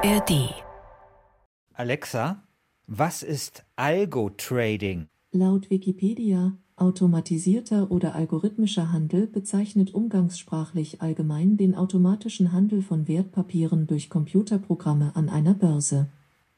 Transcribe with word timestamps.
ARD. 0.00 0.54
Alexa, 1.74 2.44
was 2.86 3.24
ist 3.24 3.64
Algo-Trading? 3.74 5.08
Laut 5.32 5.70
Wikipedia, 5.70 6.56
automatisierter 6.76 7.90
oder 7.90 8.14
algorithmischer 8.14 8.92
Handel 8.92 9.26
bezeichnet 9.26 9.92
umgangssprachlich 9.92 11.02
allgemein 11.02 11.56
den 11.56 11.74
automatischen 11.74 12.52
Handel 12.52 12.80
von 12.80 13.08
Wertpapieren 13.08 13.88
durch 13.88 14.08
Computerprogramme 14.08 15.16
an 15.16 15.28
einer 15.28 15.54
Börse. 15.54 16.06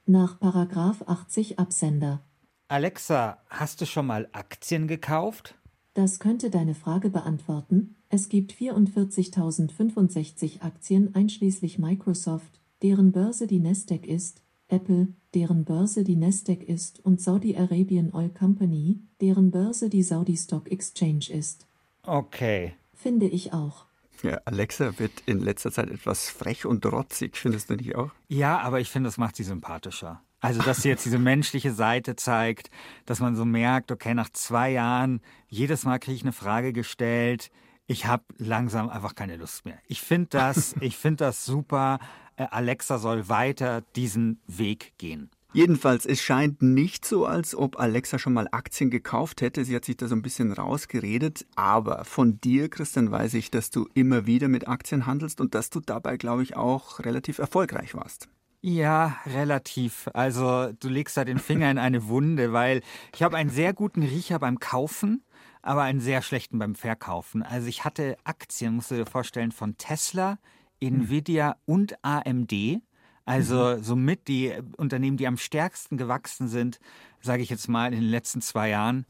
Nach 0.04 0.38
Paragraph 0.38 1.02
80 1.06 1.58
Absender. 1.58 2.20
Alexa, 2.68 3.38
hast 3.48 3.80
du 3.80 3.86
schon 3.86 4.04
mal 4.04 4.28
Aktien 4.32 4.86
gekauft? 4.86 5.54
Das 5.94 6.18
könnte 6.18 6.50
deine 6.50 6.74
Frage 6.74 7.08
beantworten. 7.08 7.96
Es 8.10 8.28
gibt 8.28 8.52
44.065 8.52 10.60
Aktien 10.60 11.14
einschließlich 11.14 11.78
Microsoft, 11.78 12.59
deren 12.82 13.12
Börse 13.12 13.46
die 13.46 13.60
Nasdaq 13.60 14.06
ist, 14.06 14.42
Apple, 14.68 15.08
deren 15.34 15.64
Börse 15.64 16.04
die 16.04 16.16
Nasdaq 16.16 16.62
ist 16.62 17.04
und 17.04 17.20
Saudi 17.20 17.56
Arabian 17.56 18.12
Oil 18.12 18.30
Company, 18.30 19.00
deren 19.20 19.50
Börse 19.50 19.88
die 19.90 20.02
Saudi 20.02 20.36
Stock 20.36 20.70
Exchange 20.70 21.30
ist. 21.30 21.66
Okay. 22.02 22.74
Finde 22.94 23.26
ich 23.26 23.52
auch. 23.52 23.86
Ja, 24.22 24.40
Alexa 24.44 24.98
wird 24.98 25.12
in 25.26 25.40
letzter 25.40 25.72
Zeit 25.72 25.90
etwas 25.90 26.28
frech 26.28 26.66
und 26.66 26.84
rotzig, 26.84 27.36
findest 27.36 27.70
du 27.70 27.74
nicht 27.74 27.96
auch? 27.96 28.10
Ja, 28.28 28.58
aber 28.60 28.80
ich 28.80 28.90
finde, 28.90 29.08
das 29.08 29.16
macht 29.16 29.36
sie 29.36 29.44
sympathischer. 29.44 30.22
Also, 30.40 30.62
dass 30.62 30.82
sie 30.82 30.88
jetzt 30.88 31.04
diese 31.04 31.18
menschliche 31.18 31.72
Seite 31.72 32.16
zeigt, 32.16 32.70
dass 33.04 33.20
man 33.20 33.36
so 33.36 33.44
merkt, 33.44 33.92
okay, 33.92 34.14
nach 34.14 34.30
zwei 34.30 34.70
Jahren, 34.72 35.20
jedes 35.48 35.84
Mal 35.84 35.98
kriege 35.98 36.16
ich 36.16 36.22
eine 36.22 36.32
Frage 36.32 36.72
gestellt, 36.72 37.50
ich 37.90 38.06
habe 38.06 38.22
langsam 38.38 38.88
einfach 38.88 39.16
keine 39.16 39.36
Lust 39.36 39.64
mehr. 39.64 39.76
Ich 39.88 40.00
finde 40.00 40.28
das, 40.30 40.76
ich 40.80 40.96
finde 40.96 41.24
das 41.24 41.44
super. 41.44 41.98
Äh, 42.36 42.46
Alexa 42.48 42.98
soll 42.98 43.28
weiter 43.28 43.82
diesen 43.96 44.40
Weg 44.46 44.92
gehen. 44.96 45.28
Jedenfalls, 45.52 46.06
es 46.06 46.22
scheint 46.22 46.62
nicht 46.62 47.04
so, 47.04 47.26
als 47.26 47.56
ob 47.56 47.80
Alexa 47.80 48.20
schon 48.20 48.32
mal 48.32 48.46
Aktien 48.52 48.90
gekauft 48.90 49.40
hätte. 49.40 49.64
Sie 49.64 49.74
hat 49.74 49.84
sich 49.84 49.96
da 49.96 50.06
so 50.06 50.14
ein 50.14 50.22
bisschen 50.22 50.52
rausgeredet. 50.52 51.44
Aber 51.56 52.04
von 52.04 52.40
dir, 52.40 52.68
Christian, 52.68 53.10
weiß 53.10 53.34
ich, 53.34 53.50
dass 53.50 53.70
du 53.70 53.88
immer 53.94 54.24
wieder 54.24 54.46
mit 54.46 54.68
Aktien 54.68 55.06
handelst 55.06 55.40
und 55.40 55.56
dass 55.56 55.70
du 55.70 55.80
dabei, 55.80 56.16
glaube 56.16 56.44
ich, 56.44 56.56
auch 56.56 57.00
relativ 57.00 57.40
erfolgreich 57.40 57.96
warst. 57.96 58.28
Ja, 58.62 59.16
relativ. 59.26 60.08
Also 60.14 60.70
du 60.78 60.88
legst 60.88 61.16
da 61.16 61.24
den 61.24 61.38
Finger 61.38 61.68
in 61.70 61.78
eine 61.78 62.06
Wunde, 62.06 62.52
weil 62.52 62.82
ich 63.12 63.24
habe 63.24 63.36
einen 63.36 63.50
sehr 63.50 63.72
guten 63.72 64.02
Riecher 64.02 64.38
beim 64.38 64.60
Kaufen, 64.60 65.24
aber 65.62 65.82
einen 65.82 66.00
sehr 66.00 66.22
schlechten 66.22 66.58
beim 66.58 66.74
Verkaufen. 66.74 67.42
Also 67.42 67.68
ich 67.68 67.84
hatte 67.84 68.16
Aktien, 68.24 68.74
musst 68.74 68.90
du 68.90 68.96
dir 68.96 69.06
vorstellen, 69.06 69.52
von 69.52 69.76
Tesla, 69.76 70.38
Nvidia 70.80 71.56
und 71.66 72.02
AMD. 72.02 72.80
Also 73.26 73.76
Mhm. 73.76 73.82
somit 73.82 74.28
die 74.28 74.52
Unternehmen, 74.76 75.16
die 75.16 75.26
am 75.26 75.36
stärksten 75.36 75.96
gewachsen 75.96 76.48
sind, 76.48 76.80
sage 77.20 77.42
ich 77.42 77.50
jetzt 77.50 77.68
mal, 77.68 77.92
in 77.92 78.00
den 78.00 78.10
letzten 78.10 78.40
zwei 78.40 78.70
Jahren. 78.70 79.06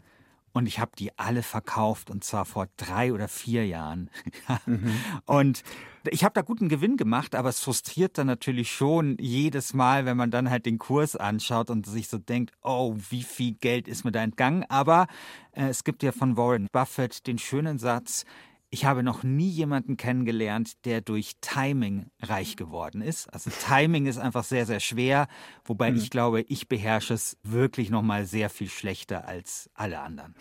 Und 0.52 0.66
ich 0.66 0.80
habe 0.80 0.92
die 0.98 1.16
alle 1.18 1.42
verkauft 1.42 2.10
und 2.10 2.24
zwar 2.24 2.44
vor 2.44 2.66
drei 2.76 3.12
oder 3.12 3.28
vier 3.28 3.66
Jahren. 3.66 4.10
Mhm. 4.66 4.92
Und 5.26 5.62
ich 6.08 6.24
habe 6.24 6.32
da 6.32 6.42
guten 6.42 6.68
Gewinn 6.68 6.96
gemacht, 6.96 7.34
aber 7.34 7.48
es 7.48 7.60
frustriert 7.60 8.18
dann 8.18 8.26
natürlich 8.26 8.72
schon 8.72 9.16
jedes 9.20 9.74
Mal, 9.74 10.06
wenn 10.06 10.16
man 10.16 10.30
dann 10.30 10.50
halt 10.50 10.66
den 10.66 10.78
Kurs 10.78 11.14
anschaut 11.14 11.70
und 11.70 11.86
sich 11.86 12.08
so 12.08 12.18
denkt, 12.18 12.54
oh, 12.62 12.96
wie 13.10 13.22
viel 13.22 13.52
Geld 13.52 13.86
ist 13.86 14.04
mir 14.04 14.12
da 14.12 14.22
entgangen. 14.22 14.64
Aber 14.68 15.06
äh, 15.52 15.68
es 15.68 15.84
gibt 15.84 16.02
ja 16.02 16.12
von 16.12 16.36
Warren 16.36 16.68
Buffett 16.72 17.26
den 17.26 17.38
schönen 17.38 17.78
Satz, 17.78 18.24
ich 18.70 18.84
habe 18.84 19.02
noch 19.02 19.24
nie 19.24 19.48
jemanden 19.48 19.96
kennengelernt, 19.96 20.84
der 20.84 21.00
durch 21.00 21.36
Timing 21.40 22.06
reich 22.20 22.56
geworden 22.56 23.02
ist. 23.02 23.26
Also 23.34 23.50
Timing 23.50 24.06
ist 24.06 24.18
einfach 24.18 24.44
sehr, 24.44 24.64
sehr 24.64 24.78
schwer, 24.78 25.26
wobei 25.64 25.92
ich 25.92 26.10
glaube, 26.10 26.42
ich 26.42 26.68
beherrsche 26.68 27.14
es 27.14 27.36
wirklich 27.42 27.90
noch 27.90 28.02
mal 28.02 28.26
sehr 28.26 28.48
viel 28.48 28.68
schlechter 28.68 29.26
als 29.26 29.68
alle 29.74 30.00
anderen. 30.00 30.36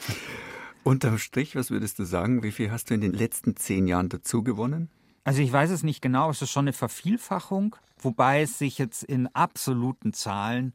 Unterm 0.84 1.18
Strich, 1.18 1.56
was 1.56 1.72
würdest 1.72 1.98
du 2.00 2.04
sagen? 2.04 2.44
Wie 2.44 2.52
viel 2.52 2.72
hast 2.72 2.90
du 2.90 2.94
in 2.94 3.02
den 3.02 3.14
letzten 3.14 3.56
zehn 3.56 3.88
Jahren 3.88 4.09
dazu 4.09 4.44
gewonnen? 4.44 4.90
Also 5.24 5.42
ich 5.42 5.52
weiß 5.52 5.72
es 5.72 5.84
nicht 5.84 6.02
genau, 6.02 6.30
es 6.30 6.42
ist 6.42 6.52
schon 6.52 6.66
eine 6.66 6.74
Vervielfachung, 6.74 7.75
wobei 7.98 8.44
es 8.44 8.58
sich 8.59 8.78
jetzt 8.78 9.04
in 9.04 9.28
absoluten 9.36 10.14
Zahlen 10.14 10.74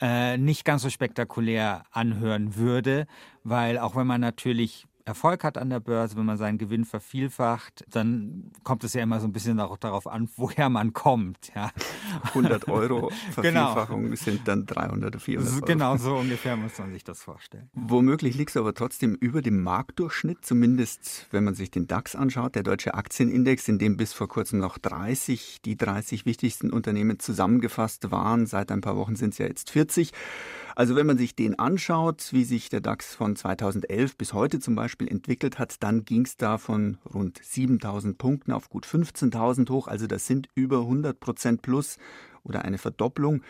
äh, 0.00 0.38
nicht 0.38 0.64
ganz 0.64 0.82
so 0.82 0.90
spektakulär 0.90 1.82
anhören 1.90 2.56
würde, 2.56 3.06
weil 3.42 3.78
auch 3.78 3.96
wenn 3.96 4.06
man 4.06 4.20
natürlich 4.20 4.86
Erfolg 5.04 5.44
hat 5.44 5.58
an 5.58 5.70
der 5.70 5.80
Börse, 5.80 6.16
wenn 6.16 6.26
man 6.26 6.36
seinen 6.36 6.58
Gewinn 6.58 6.84
vervielfacht, 6.84 7.84
dann 7.90 8.50
kommt 8.64 8.84
es 8.84 8.94
ja 8.94 9.02
immer 9.02 9.20
so 9.20 9.26
ein 9.26 9.32
bisschen 9.32 9.56
darauf 9.56 10.06
an, 10.06 10.28
woher 10.36 10.68
man 10.68 10.92
kommt. 10.92 11.52
Ja. 11.54 11.70
100 12.24 12.68
Euro 12.68 13.10
Genau. 13.40 13.72
Vervielfachung 13.72 14.16
sind 14.16 14.46
dann 14.46 14.66
300 14.66 15.08
oder 15.08 15.20
400 15.20 15.54
Euro. 15.54 15.64
Genau 15.66 15.96
so 15.96 16.16
ungefähr 16.16 16.56
muss 16.56 16.78
man 16.78 16.92
sich 16.92 17.04
das 17.04 17.22
vorstellen. 17.22 17.68
Womöglich 17.72 18.36
liegst 18.36 18.56
du 18.56 18.60
aber 18.60 18.74
trotzdem 18.74 19.14
über 19.14 19.42
dem 19.42 19.62
Marktdurchschnitt, 19.62 20.44
zumindest 20.44 21.26
wenn 21.30 21.44
man 21.44 21.54
sich 21.54 21.70
den 21.70 21.86
DAX 21.86 22.14
anschaut, 22.14 22.54
der 22.54 22.62
deutsche 22.62 22.94
Aktienindex, 22.94 23.68
in 23.68 23.78
dem 23.78 23.96
bis 23.96 24.12
vor 24.12 24.28
kurzem 24.28 24.58
noch 24.58 24.78
30, 24.78 25.60
die 25.64 25.76
30 25.76 26.26
wichtigsten 26.26 26.70
Unternehmen 26.70 27.18
zusammengefasst 27.18 28.10
waren. 28.10 28.46
Seit 28.46 28.70
ein 28.70 28.80
paar 28.80 28.96
Wochen 28.96 29.16
sind 29.16 29.30
es 29.32 29.38
ja 29.38 29.46
jetzt 29.46 29.70
40. 29.70 30.12
Also 30.80 30.96
wenn 30.96 31.04
man 31.04 31.18
sich 31.18 31.34
den 31.34 31.58
anschaut, 31.58 32.28
wie 32.32 32.42
sich 32.42 32.70
der 32.70 32.80
DAX 32.80 33.14
von 33.14 33.36
2011 33.36 34.16
bis 34.16 34.32
heute 34.32 34.60
zum 34.60 34.76
Beispiel 34.76 35.08
entwickelt 35.08 35.58
hat, 35.58 35.82
dann 35.82 36.06
ging 36.06 36.24
es 36.24 36.38
da 36.38 36.56
von 36.56 36.96
rund 37.12 37.38
7000 37.44 38.16
Punkten 38.16 38.50
auf 38.50 38.70
gut 38.70 38.86
15.000 38.86 39.68
hoch. 39.68 39.88
Also 39.88 40.06
das 40.06 40.26
sind 40.26 40.48
über 40.54 40.78
100 40.78 41.20
Prozent 41.20 41.60
plus 41.60 41.98
oder 42.44 42.64
eine 42.64 42.78
Verdopplung. 42.78 43.42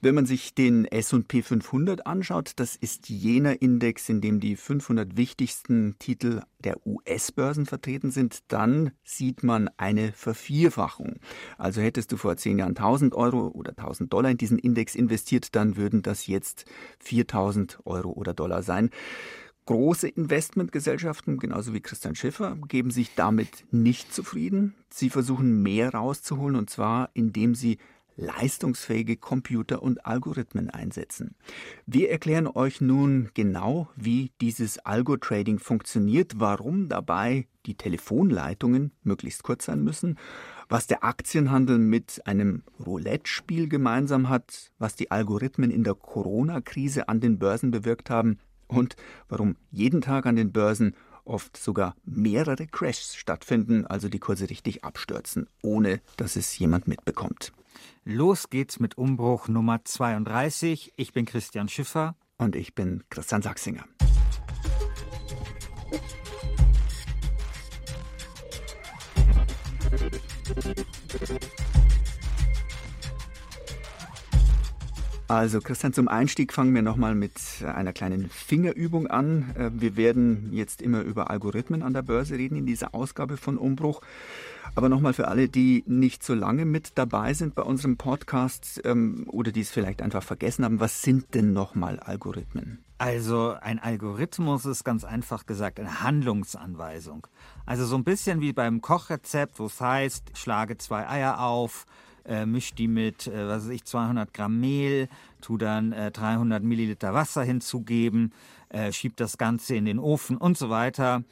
Wenn 0.00 0.14
man 0.14 0.26
sich 0.26 0.54
den 0.54 0.84
S&P 0.84 1.42
500 1.42 2.06
anschaut, 2.06 2.52
das 2.56 2.76
ist 2.76 3.08
jener 3.08 3.62
Index, 3.62 4.08
in 4.08 4.20
dem 4.20 4.40
die 4.40 4.56
500 4.56 5.16
wichtigsten 5.16 5.96
Titel 5.98 6.42
der 6.58 6.86
US-Börsen 6.86 7.66
vertreten 7.66 8.10
sind, 8.10 8.40
dann 8.48 8.92
sieht 9.04 9.42
man 9.42 9.70
eine 9.76 10.12
Vervierfachung. 10.12 11.16
Also 11.58 11.80
hättest 11.80 12.12
du 12.12 12.16
vor 12.16 12.36
zehn 12.36 12.58
Jahren 12.58 12.76
1000 12.76 13.14
Euro 13.14 13.48
oder 13.48 13.70
1000 13.70 14.12
Dollar 14.12 14.30
in 14.30 14.38
diesen 14.38 14.58
Index 14.58 14.94
investiert, 14.94 15.54
dann 15.54 15.76
würden 15.76 16.02
das 16.02 16.26
jetzt 16.26 16.66
4000 17.00 17.78
Euro 17.84 18.10
oder 18.10 18.34
Dollar 18.34 18.62
sein. 18.62 18.90
Große 19.66 20.06
Investmentgesellschaften, 20.06 21.38
genauso 21.38 21.74
wie 21.74 21.80
Christian 21.80 22.14
Schiffer, 22.14 22.56
geben 22.68 22.92
sich 22.92 23.16
damit 23.16 23.64
nicht 23.72 24.14
zufrieden. 24.14 24.76
Sie 24.90 25.10
versuchen 25.10 25.60
mehr 25.60 25.92
rauszuholen, 25.92 26.54
und 26.54 26.70
zwar 26.70 27.10
indem 27.14 27.56
sie 27.56 27.78
leistungsfähige 28.16 29.16
Computer 29.16 29.82
und 29.82 30.06
Algorithmen 30.06 30.70
einsetzen. 30.70 31.36
Wir 31.86 32.10
erklären 32.10 32.46
euch 32.46 32.80
nun 32.80 33.30
genau, 33.34 33.88
wie 33.96 34.32
dieses 34.40 34.78
Algo-Trading 34.78 35.58
funktioniert, 35.58 36.34
warum 36.36 36.88
dabei 36.88 37.46
die 37.66 37.74
Telefonleitungen 37.74 38.92
möglichst 39.02 39.42
kurz 39.42 39.66
sein 39.66 39.82
müssen, 39.82 40.18
was 40.68 40.86
der 40.86 41.04
Aktienhandel 41.04 41.78
mit 41.78 42.22
einem 42.26 42.62
Roulette-Spiel 42.84 43.68
gemeinsam 43.68 44.28
hat, 44.28 44.72
was 44.78 44.96
die 44.96 45.10
Algorithmen 45.10 45.70
in 45.70 45.84
der 45.84 45.94
Corona-Krise 45.94 47.08
an 47.08 47.20
den 47.20 47.38
Börsen 47.38 47.70
bewirkt 47.70 48.10
haben 48.10 48.38
und 48.66 48.96
warum 49.28 49.56
jeden 49.70 50.00
Tag 50.00 50.26
an 50.26 50.36
den 50.36 50.52
Börsen 50.52 50.94
oft 51.24 51.56
sogar 51.56 51.96
mehrere 52.04 52.66
Crashs 52.66 53.16
stattfinden, 53.16 53.84
also 53.86 54.08
die 54.08 54.20
Kurse 54.20 54.48
richtig 54.48 54.84
abstürzen, 54.84 55.48
ohne 55.62 56.00
dass 56.16 56.36
es 56.36 56.56
jemand 56.58 56.86
mitbekommt. 56.86 57.52
Los 58.08 58.50
geht's 58.50 58.78
mit 58.78 58.96
Umbruch 58.96 59.48
Nummer 59.48 59.84
32. 59.84 60.92
Ich 60.94 61.12
bin 61.12 61.24
Christian 61.24 61.68
Schiffer. 61.68 62.14
Und 62.38 62.54
ich 62.54 62.72
bin 62.72 63.02
Christian 63.10 63.42
Sachsinger. 63.42 63.84
Also 75.26 75.60
Christian, 75.60 75.92
zum 75.92 76.06
Einstieg 76.06 76.52
fangen 76.52 76.72
wir 76.76 76.82
nochmal 76.82 77.16
mit 77.16 77.32
einer 77.64 77.92
kleinen 77.92 78.30
Fingerübung 78.30 79.08
an. 79.08 79.52
Äh, 79.58 79.70
Wir 79.74 79.96
werden 79.96 80.52
jetzt 80.52 80.80
immer 80.80 81.00
über 81.00 81.30
Algorithmen 81.30 81.82
an 81.82 81.92
der 81.92 82.02
Börse 82.02 82.38
reden 82.38 82.54
in 82.54 82.66
dieser 82.66 82.94
Ausgabe 82.94 83.36
von 83.36 83.58
Umbruch. 83.58 84.00
Aber 84.74 84.88
nochmal 84.88 85.12
für 85.12 85.28
alle, 85.28 85.48
die 85.48 85.84
nicht 85.86 86.22
so 86.22 86.34
lange 86.34 86.64
mit 86.64 86.92
dabei 86.96 87.34
sind 87.34 87.54
bei 87.54 87.62
unserem 87.62 87.96
Podcast 87.96 88.80
ähm, 88.84 89.26
oder 89.28 89.52
die 89.52 89.60
es 89.60 89.70
vielleicht 89.70 90.02
einfach 90.02 90.22
vergessen 90.22 90.64
haben, 90.64 90.80
was 90.80 91.02
sind 91.02 91.34
denn 91.34 91.52
nochmal 91.52 91.98
Algorithmen? 92.00 92.84
Also 92.98 93.54
ein 93.60 93.78
Algorithmus 93.78 94.64
ist 94.64 94.84
ganz 94.84 95.04
einfach 95.04 95.44
gesagt 95.44 95.78
eine 95.78 96.02
Handlungsanweisung. 96.02 97.26
Also 97.66 97.84
so 97.84 97.96
ein 97.96 98.04
bisschen 98.04 98.40
wie 98.40 98.54
beim 98.54 98.80
Kochrezept, 98.80 99.58
wo 99.58 99.66
es 99.66 99.80
heißt, 99.80 100.32
schlage 100.34 100.78
zwei 100.78 101.06
Eier 101.06 101.40
auf, 101.40 101.84
äh, 102.24 102.46
misch 102.46 102.74
die 102.74 102.88
mit, 102.88 103.26
äh, 103.26 103.46
was 103.48 103.64
weiß 103.64 103.70
ich, 103.70 103.84
200 103.84 104.32
Gramm 104.32 104.60
Mehl, 104.60 105.08
tu 105.42 105.58
dann 105.58 105.92
äh, 105.92 106.10
300 106.10 106.62
Milliliter 106.62 107.12
Wasser 107.12 107.42
hinzugeben, 107.42 108.32
äh, 108.70 108.92
schieb 108.92 109.16
das 109.16 109.36
Ganze 109.36 109.76
in 109.76 109.84
den 109.84 109.98
Ofen 109.98 110.38
und 110.38 110.56
so 110.56 110.70
weiter. 110.70 111.22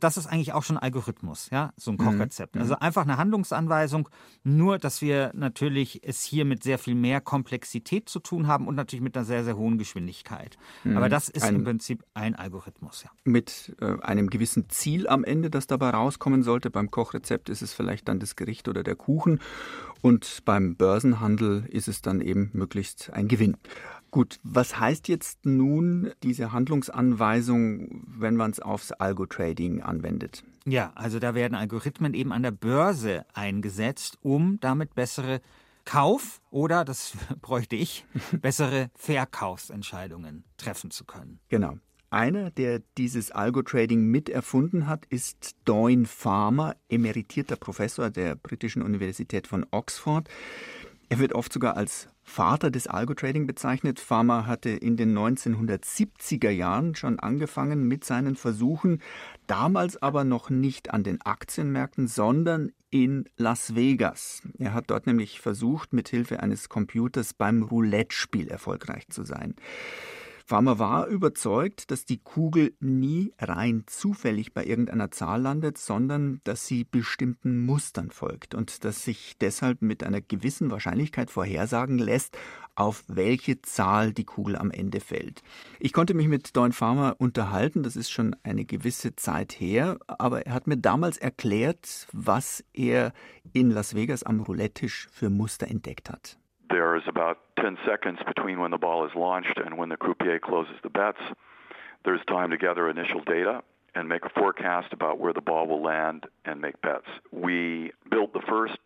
Das 0.00 0.16
ist 0.16 0.26
eigentlich 0.26 0.52
auch 0.52 0.62
schon 0.62 0.76
Algorithmus, 0.78 1.48
ja, 1.50 1.72
so 1.76 1.90
ein 1.90 1.94
Mhm. 1.96 2.04
Kochrezept. 2.04 2.56
Also 2.56 2.76
einfach 2.76 3.02
eine 3.02 3.16
Handlungsanweisung, 3.16 4.08
nur 4.44 4.78
dass 4.78 5.02
wir 5.02 5.32
natürlich 5.34 6.00
es 6.06 6.22
hier 6.22 6.44
mit 6.44 6.62
sehr 6.62 6.78
viel 6.78 6.94
mehr 6.94 7.20
Komplexität 7.20 8.08
zu 8.08 8.20
tun 8.20 8.46
haben 8.46 8.66
und 8.68 8.74
natürlich 8.74 9.02
mit 9.02 9.16
einer 9.16 9.24
sehr, 9.26 9.44
sehr 9.44 9.56
hohen 9.56 9.78
Geschwindigkeit. 9.78 10.56
Aber 10.84 11.08
das 11.08 11.28
ist 11.28 11.42
Mhm. 11.42 11.48
Ein- 11.48 11.54
im 11.56 11.64
Prinzip 11.64 12.04
ein 12.14 12.34
Algorithmus, 12.34 13.02
ja. 13.04 13.10
Mit 13.24 13.74
äh, 13.80 14.00
einem 14.02 14.30
gewissen 14.30 14.68
Ziel 14.68 15.08
am 15.08 15.24
Ende, 15.24 15.50
das 15.50 15.66
dabei 15.66 15.90
rauskommen 15.90 16.42
sollte. 16.42 16.70
Beim 16.70 16.90
Kochrezept 16.90 17.48
ist 17.48 17.62
es 17.62 17.72
vielleicht 17.74 18.08
dann 18.08 18.20
das 18.20 18.36
Gericht 18.36 18.68
oder 18.68 18.82
der 18.82 18.96
Kuchen. 18.96 19.40
Und 20.00 20.42
beim 20.44 20.76
Börsenhandel 20.76 21.66
ist 21.70 21.88
es 21.88 22.02
dann 22.02 22.20
eben 22.20 22.50
möglichst 22.52 23.10
ein 23.12 23.26
Gewinn. 23.26 23.56
Gut, 24.10 24.40
was 24.42 24.80
heißt 24.80 25.08
jetzt 25.08 25.44
nun 25.44 26.12
diese 26.22 26.52
Handlungsanweisung, 26.52 28.04
wenn 28.06 28.36
man 28.36 28.50
es 28.50 28.60
aufs 28.60 28.92
Algo-Trading 28.92 29.82
anwendet? 29.82 30.44
Ja, 30.64 30.92
also 30.94 31.18
da 31.18 31.34
werden 31.34 31.54
Algorithmen 31.54 32.14
eben 32.14 32.32
an 32.32 32.42
der 32.42 32.50
Börse 32.50 33.26
eingesetzt, 33.34 34.18
um 34.22 34.58
damit 34.60 34.94
bessere 34.94 35.40
Kauf- 35.84 36.40
oder, 36.50 36.84
das 36.84 37.12
bräuchte 37.42 37.76
ich, 37.76 38.06
bessere 38.40 38.90
Verkaufsentscheidungen 38.94 40.44
treffen 40.56 40.90
zu 40.90 41.04
können. 41.04 41.40
Genau. 41.48 41.78
Einer, 42.10 42.50
der 42.50 42.80
dieses 42.96 43.30
Algo-Trading 43.30 44.02
mit 44.02 44.30
erfunden 44.30 44.86
hat, 44.86 45.04
ist 45.06 45.56
Doyne 45.66 46.06
Farmer, 46.06 46.74
emeritierter 46.88 47.56
Professor 47.56 48.08
der 48.08 48.34
britischen 48.34 48.80
Universität 48.80 49.46
von 49.46 49.66
Oxford. 49.70 50.26
Er 51.10 51.18
wird 51.18 51.34
oft 51.34 51.52
sogar 51.52 51.76
als 51.76 52.08
Vater 52.28 52.70
des 52.70 52.86
Algo-Trading 52.86 53.46
bezeichnet. 53.46 53.98
Farmer 53.98 54.46
hatte 54.46 54.68
in 54.68 54.96
den 54.96 55.16
1970er 55.16 56.50
Jahren 56.50 56.94
schon 56.94 57.18
angefangen 57.18 57.88
mit 57.88 58.04
seinen 58.04 58.36
Versuchen, 58.36 59.00
damals 59.46 60.00
aber 60.00 60.24
noch 60.24 60.50
nicht 60.50 60.90
an 60.92 61.02
den 61.02 61.20
Aktienmärkten, 61.22 62.06
sondern 62.06 62.70
in 62.90 63.24
Las 63.36 63.74
Vegas. 63.74 64.42
Er 64.58 64.74
hat 64.74 64.90
dort 64.90 65.06
nämlich 65.06 65.40
versucht, 65.40 65.92
mit 65.92 66.08
Hilfe 66.10 66.40
eines 66.40 66.68
Computers 66.68 67.34
beim 67.34 67.62
Roulette-Spiel 67.62 68.48
erfolgreich 68.48 69.08
zu 69.08 69.24
sein. 69.24 69.54
Farmer 70.48 70.78
war 70.78 71.08
überzeugt, 71.08 71.90
dass 71.90 72.06
die 72.06 72.22
Kugel 72.22 72.72
nie 72.80 73.34
rein 73.38 73.82
zufällig 73.86 74.54
bei 74.54 74.64
irgendeiner 74.64 75.10
Zahl 75.10 75.42
landet, 75.42 75.76
sondern 75.76 76.40
dass 76.44 76.66
sie 76.66 76.84
bestimmten 76.84 77.66
Mustern 77.66 78.10
folgt 78.10 78.54
und 78.54 78.82
dass 78.86 79.04
sich 79.04 79.36
deshalb 79.42 79.82
mit 79.82 80.02
einer 80.02 80.22
gewissen 80.22 80.70
Wahrscheinlichkeit 80.70 81.30
vorhersagen 81.30 81.98
lässt, 81.98 82.38
auf 82.76 83.04
welche 83.08 83.60
Zahl 83.60 84.14
die 84.14 84.24
Kugel 84.24 84.56
am 84.56 84.70
Ende 84.70 85.00
fällt. 85.00 85.42
Ich 85.80 85.92
konnte 85.92 86.14
mich 86.14 86.28
mit 86.28 86.56
Don 86.56 86.72
Farmer 86.72 87.16
unterhalten, 87.18 87.82
das 87.82 87.94
ist 87.94 88.08
schon 88.08 88.34
eine 88.42 88.64
gewisse 88.64 89.14
Zeit 89.16 89.52
her, 89.52 89.98
aber 90.06 90.46
er 90.46 90.54
hat 90.54 90.66
mir 90.66 90.78
damals 90.78 91.18
erklärt, 91.18 92.06
was 92.12 92.64
er 92.72 93.12
in 93.52 93.70
Las 93.70 93.94
Vegas 93.94 94.22
am 94.22 94.40
Roulette-Tisch 94.40 95.08
für 95.12 95.28
Muster 95.28 95.68
entdeckt 95.68 96.08
hat. 96.08 96.38
There 96.70 96.96
is 96.96 97.02
about 97.06 97.38
10 97.60 97.78
seconds 97.86 98.18
between 98.26 98.60
when 98.60 98.70
the 98.70 98.78
ball 98.78 99.06
is 99.06 99.14
launched 99.14 99.58
and 99.58 99.78
when 99.78 99.88
the 99.88 99.96
croupier 99.96 100.38
closes 100.38 100.76
the 100.82 100.90
bets. 100.90 101.20
There's 102.04 102.24
time 102.26 102.50
to 102.50 102.58
gather 102.58 102.88
initial 102.88 103.20
data 103.24 103.62
and 103.94 104.08
make 104.08 104.24
a 104.24 104.28
forecast 104.28 104.92
about 104.92 105.18
where 105.18 105.32
the 105.32 105.40
ball 105.40 105.66
will 105.66 105.82
land 105.82 106.26
and 106.44 106.60
make 106.60 106.80
bets. 106.82 107.06
We 107.32 107.92
built 108.10 108.32
the 108.32 108.42
first 108.46 108.78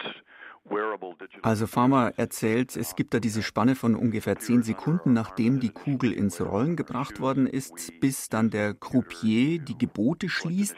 Also 1.42 1.66
Farmer 1.66 2.12
erzählt, 2.16 2.76
es 2.76 2.94
gibt 2.94 3.14
da 3.14 3.20
diese 3.20 3.42
Spanne 3.42 3.74
von 3.74 3.96
ungefähr 3.96 4.38
zehn 4.38 4.62
Sekunden, 4.62 5.12
nachdem 5.12 5.60
die 5.60 5.70
Kugel 5.70 6.12
ins 6.12 6.40
Rollen 6.40 6.76
gebracht 6.76 7.20
worden 7.20 7.46
ist, 7.46 7.92
bis 8.00 8.28
dann 8.28 8.50
der 8.50 8.74
Croupier 8.74 9.58
die 9.58 9.76
Gebote 9.76 10.28
schließt. 10.28 10.76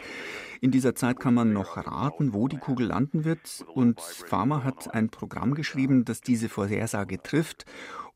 In 0.60 0.70
dieser 0.70 0.94
Zeit 0.94 1.20
kann 1.20 1.34
man 1.34 1.52
noch 1.52 1.76
raten, 1.76 2.32
wo 2.32 2.48
die 2.48 2.56
Kugel 2.56 2.86
landen 2.86 3.24
wird. 3.24 3.64
Und 3.74 4.00
Farmer 4.00 4.64
hat 4.64 4.94
ein 4.94 5.10
Programm 5.10 5.54
geschrieben, 5.54 6.04
das 6.04 6.22
diese 6.22 6.48
Vorhersage 6.48 7.22
trifft. 7.22 7.66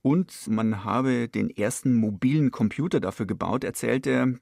Und 0.00 0.48
man 0.48 0.84
habe 0.84 1.28
den 1.28 1.50
ersten 1.50 1.94
mobilen 1.94 2.50
Computer 2.50 3.00
dafür 3.00 3.26
gebaut, 3.26 3.64
erzählt 3.64 4.06
er. 4.06 4.32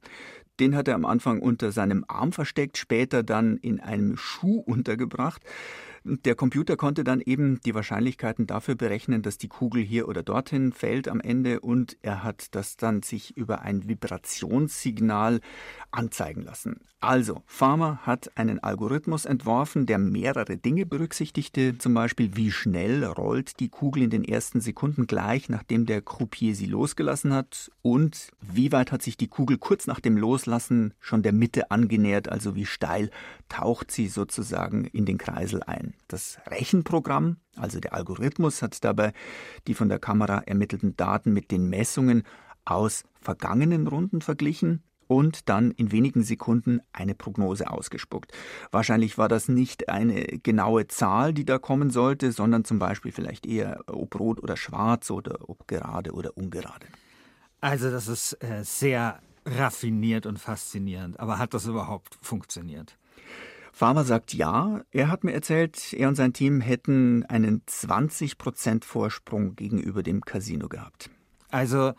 Den 0.59 0.75
hat 0.75 0.87
er 0.87 0.95
am 0.95 1.05
Anfang 1.05 1.41
unter 1.41 1.71
seinem 1.71 2.05
Arm 2.07 2.31
versteckt, 2.31 2.77
später 2.77 3.21
dann 3.21 3.57
in 3.57 3.79
einem 3.79 4.17
Schuh 4.17 4.59
untergebracht. 4.59 5.43
Der 6.09 6.35
Computer 6.35 6.77
konnte 6.77 7.03
dann 7.03 7.19
eben 7.19 7.59
die 7.65 7.75
Wahrscheinlichkeiten 7.75 8.47
dafür 8.47 8.75
berechnen, 8.75 9.23
dass 9.23 9.37
die 9.37 9.49
Kugel 9.49 9.83
hier 9.83 10.07
oder 10.07 10.23
dorthin 10.23 10.71
fällt 10.71 11.09
am 11.09 11.19
Ende 11.19 11.59
und 11.59 11.97
er 12.01 12.23
hat 12.23 12.55
das 12.55 12.77
dann 12.77 13.03
sich 13.03 13.35
über 13.35 13.61
ein 13.63 13.89
Vibrationssignal 13.89 15.41
anzeigen 15.91 16.43
lassen. 16.43 16.79
Also, 17.01 17.43
Farmer 17.45 17.99
hat 18.03 18.37
einen 18.37 18.59
Algorithmus 18.59 19.25
entworfen, 19.25 19.85
der 19.85 19.97
mehrere 19.97 20.57
Dinge 20.57 20.85
berücksichtigte, 20.85 21.77
zum 21.77 21.93
Beispiel 21.93 22.35
wie 22.37 22.51
schnell 22.51 23.03
rollt 23.03 23.59
die 23.59 23.69
Kugel 23.69 24.03
in 24.03 24.09
den 24.09 24.23
ersten 24.23 24.61
Sekunden 24.61 25.07
gleich, 25.07 25.49
nachdem 25.49 25.85
der 25.85 26.01
Croupier 26.01 26.55
sie 26.55 26.65
losgelassen 26.65 27.33
hat 27.33 27.69
und 27.81 28.31
wie 28.41 28.71
weit 28.71 28.93
hat 28.93 29.03
sich 29.03 29.17
die 29.17 29.27
Kugel 29.27 29.57
kurz 29.57 29.87
nach 29.87 29.99
dem 29.99 30.15
Loslassen 30.17 30.93
schon 30.99 31.21
der 31.21 31.33
Mitte 31.33 31.69
angenähert, 31.69 32.29
also 32.29 32.55
wie 32.55 32.65
steil 32.65 33.11
taucht 33.49 33.91
sie 33.91 34.07
sozusagen 34.07 34.85
in 34.85 35.05
den 35.05 35.17
Kreisel 35.17 35.61
ein. 35.63 35.93
Das 36.07 36.39
Rechenprogramm, 36.47 37.37
also 37.55 37.79
der 37.79 37.93
Algorithmus, 37.93 38.61
hat 38.61 38.83
dabei 38.83 39.13
die 39.67 39.73
von 39.73 39.89
der 39.89 39.99
Kamera 39.99 40.39
ermittelten 40.45 40.95
Daten 40.95 41.33
mit 41.33 41.51
den 41.51 41.69
Messungen 41.69 42.23
aus 42.65 43.03
vergangenen 43.21 43.87
Runden 43.87 44.21
verglichen 44.21 44.83
und 45.07 45.49
dann 45.49 45.71
in 45.71 45.91
wenigen 45.91 46.23
Sekunden 46.23 46.81
eine 46.93 47.15
Prognose 47.15 47.69
ausgespuckt. 47.69 48.31
Wahrscheinlich 48.71 49.17
war 49.17 49.29
das 49.29 49.47
nicht 49.47 49.89
eine 49.89 50.23
genaue 50.43 50.87
Zahl, 50.87 51.33
die 51.33 51.45
da 51.45 51.57
kommen 51.57 51.89
sollte, 51.89 52.31
sondern 52.31 52.65
zum 52.65 52.79
Beispiel 52.79 53.11
vielleicht 53.11 53.45
eher 53.45 53.81
ob 53.87 54.19
rot 54.19 54.41
oder 54.41 54.57
schwarz 54.57 55.09
oder 55.09 55.49
ob 55.49 55.67
gerade 55.67 56.11
oder 56.11 56.37
ungerade. 56.37 56.87
Also 57.61 57.89
das 57.89 58.07
ist 58.07 58.33
äh, 58.43 58.63
sehr 58.63 59.19
raffiniert 59.45 60.25
und 60.25 60.39
faszinierend. 60.39 61.19
Aber 61.19 61.39
hat 61.39 61.53
das 61.53 61.65
überhaupt 61.65 62.17
funktioniert? 62.21 62.97
Farmer 63.77 64.05
sagt 64.05 64.33
ja. 64.33 64.81
Er 64.89 65.07
hat 65.07 65.23
mir 65.23 65.33
erzählt, 65.33 65.93
er 65.93 66.07
und 66.07 66.15
sein 66.15 66.33
Team 66.33 66.61
hätten 66.61 67.23
einen 67.25 67.61
20% 67.61 68.83
Vorsprung 68.83 69.55
gegenüber 69.55 70.01
dem 70.01 70.21
Casino 70.21 70.67
gehabt. 70.67 71.11
Also, 71.51 71.93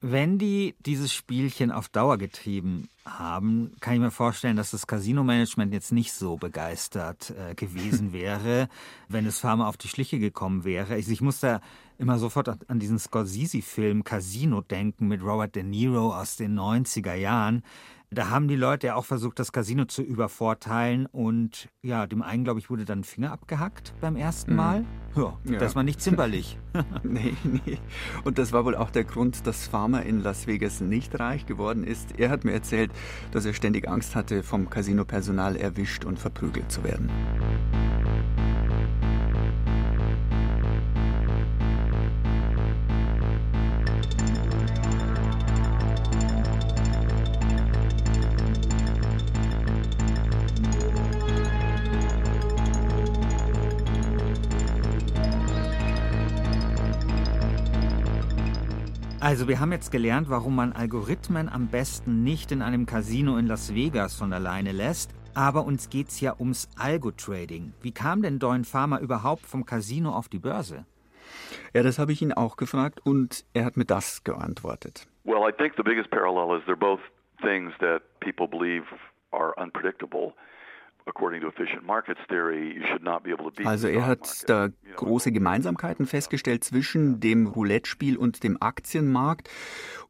wenn 0.00 0.38
die 0.38 0.76
dieses 0.78 1.12
Spielchen 1.12 1.72
auf 1.72 1.88
Dauer 1.88 2.18
getrieben 2.18 2.88
haben, 3.04 3.72
kann 3.80 3.94
ich 3.94 4.00
mir 4.00 4.12
vorstellen, 4.12 4.56
dass 4.56 4.70
das 4.70 4.86
Casino-Management 4.86 5.72
jetzt 5.72 5.90
nicht 5.90 6.12
so 6.12 6.36
begeistert 6.36 7.30
äh, 7.30 7.56
gewesen 7.56 8.12
wäre, 8.12 8.68
wenn 9.08 9.26
es 9.26 9.40
Farmer 9.40 9.66
auf 9.66 9.76
die 9.76 9.88
Schliche 9.88 10.20
gekommen 10.20 10.62
wäre. 10.62 10.98
Ich, 10.98 11.08
ich 11.08 11.20
muss 11.20 11.40
da 11.40 11.60
immer 11.98 12.20
sofort 12.20 12.48
an 12.70 12.78
diesen 12.78 13.00
Scorsese-Film 13.00 14.04
Casino 14.04 14.60
denken 14.60 15.08
mit 15.08 15.20
Robert 15.20 15.56
De 15.56 15.64
Niro 15.64 16.14
aus 16.14 16.36
den 16.36 16.56
90er 16.56 17.14
Jahren. 17.14 17.64
Da 18.10 18.30
haben 18.30 18.48
die 18.48 18.56
Leute 18.56 18.86
ja 18.86 18.94
auch 18.94 19.04
versucht, 19.04 19.38
das 19.38 19.52
Casino 19.52 19.84
zu 19.84 20.00
übervorteilen 20.02 21.04
und 21.04 21.68
ja, 21.82 22.06
dem 22.06 22.22
einen, 22.22 22.42
glaube 22.42 22.58
ich, 22.58 22.70
wurde 22.70 22.86
dann 22.86 23.00
ein 23.00 23.04
Finger 23.04 23.32
abgehackt 23.32 23.92
beim 24.00 24.16
ersten 24.16 24.54
Mal. 24.56 24.86
Ja, 25.14 25.36
Ja. 25.44 25.58
das 25.58 25.76
war 25.76 25.82
nicht 25.82 26.00
zimperlich. 26.00 26.58
Nee, 27.02 27.34
nee. 27.44 27.78
Und 28.24 28.38
das 28.38 28.52
war 28.52 28.64
wohl 28.64 28.76
auch 28.76 28.90
der 28.90 29.04
Grund, 29.04 29.46
dass 29.46 29.66
Farmer 29.68 30.04
in 30.04 30.20
Las 30.22 30.46
Vegas 30.46 30.80
nicht 30.80 31.18
reich 31.20 31.44
geworden 31.44 31.84
ist. 31.84 32.18
Er 32.18 32.30
hat 32.30 32.44
mir 32.44 32.52
erzählt, 32.52 32.90
dass 33.32 33.44
er 33.44 33.52
ständig 33.52 33.88
Angst 33.88 34.16
hatte, 34.16 34.42
vom 34.42 34.70
Casinopersonal 34.70 35.56
erwischt 35.56 36.04
und 36.06 36.18
verprügelt 36.18 36.72
zu 36.72 36.84
werden. 36.84 37.10
Also 59.20 59.48
wir 59.48 59.58
haben 59.58 59.72
jetzt 59.72 59.90
gelernt, 59.90 60.30
warum 60.30 60.54
man 60.54 60.72
Algorithmen 60.72 61.48
am 61.48 61.66
besten 61.66 62.22
nicht 62.22 62.52
in 62.52 62.62
einem 62.62 62.86
Casino 62.86 63.36
in 63.36 63.48
Las 63.48 63.74
Vegas 63.74 64.14
von 64.14 64.32
alleine 64.32 64.70
lässt. 64.70 65.12
Aber 65.34 65.64
uns 65.64 65.90
geht's 65.90 66.20
ja 66.20 66.36
ums 66.38 66.68
Algo-Trading. 66.78 67.72
Wie 67.82 67.90
kam 67.90 68.22
denn 68.22 68.38
Doyne 68.38 68.62
Farmer 68.62 69.00
überhaupt 69.00 69.44
vom 69.44 69.66
Casino 69.66 70.12
auf 70.12 70.28
die 70.28 70.38
Börse? 70.38 70.86
Ja, 71.74 71.82
das 71.82 71.98
habe 71.98 72.12
ich 72.12 72.22
ihn 72.22 72.32
auch 72.32 72.56
gefragt 72.56 73.00
und 73.04 73.44
er 73.54 73.64
hat 73.64 73.76
mir 73.76 73.84
das 73.84 74.22
geantwortet. 74.22 75.08
Well, 75.24 75.42
I 75.48 75.52
think 75.52 75.74
the 75.76 75.82
biggest 75.82 76.10
parallel 76.10 76.56
is 76.56 76.64
they're 76.66 76.76
both 76.76 77.00
things 77.42 77.72
that 77.80 78.02
people 78.20 78.46
believe 78.46 78.84
are 79.32 79.52
unpredictable. 79.60 80.32
Also 83.66 83.88
er 83.88 84.06
hat 84.06 84.48
da 84.48 84.68
große 84.96 85.32
Gemeinsamkeiten 85.32 86.06
festgestellt 86.06 86.64
zwischen 86.64 87.20
dem 87.20 87.46
Roulette-Spiel 87.46 88.16
und 88.16 88.42
dem 88.42 88.60
Aktienmarkt. 88.60 89.48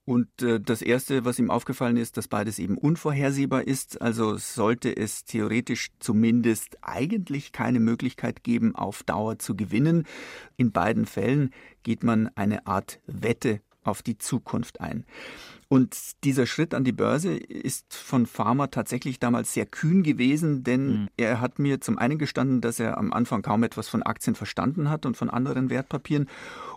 Und 0.05 0.43
äh, 0.43 0.59
das 0.59 0.81
Erste, 0.81 1.27
was 1.27 1.39
ihm 1.39 1.51
aufgefallen 1.51 1.99
ist, 1.99 2.17
dass 2.17 2.29
beides 2.29 2.59
eben 2.59 2.79
unvorhersehbar 2.79 3.67
ist. 3.67 4.01
Also 4.01 4.39
sollte 4.39 4.97
es 4.97 5.25
theoretisch 5.25 5.91
zumindest 5.99 6.79
eigentlich 6.81 7.53
keine 7.53 7.79
Möglichkeit 7.79 8.43
geben, 8.43 8.75
auf 8.75 9.03
Dauer 9.03 9.39
zu 9.39 9.55
gewinnen. 9.55 10.07
In 10.57 10.73
beiden 10.73 11.05
Fällen 11.05 11.51
geht 11.83 12.05
man 12.05 12.31
eine 12.37 12.67
Art 12.67 13.01
Wette 13.07 13.61
auf 13.85 14.03
die 14.03 14.17
Zukunft 14.17 14.81
ein. 14.81 15.05
Und 15.71 16.25
dieser 16.25 16.47
Schritt 16.47 16.73
an 16.73 16.85
die 16.85 16.93
Börse 16.93 17.37
ist 17.37 17.95
von 17.95 18.25
Pharma 18.25 18.69
tatsächlich 18.69 19.21
damals 19.21 19.53
sehr 19.53 19.67
kühn 19.67 20.03
gewesen, 20.03 20.65
denn 20.65 20.87
mhm. 20.87 21.09
er 21.19 21.43
hat 21.43 21.59
mir 21.59 21.83
zum 21.83 21.99
einen 21.99 22.17
gestanden, 22.17 22.63
dass 22.63 22.81
er 22.81 22.97
am 22.97 23.13
Anfang 23.13 23.43
kaum 23.43 23.63
etwas 23.63 23.87
von 23.87 24.03
Aktien 24.03 24.35
verstanden 24.35 24.89
hat 24.89 25.05
und 25.05 25.19
von 25.19 25.29
anderen 25.29 25.69
Wertpapieren. 25.69 26.27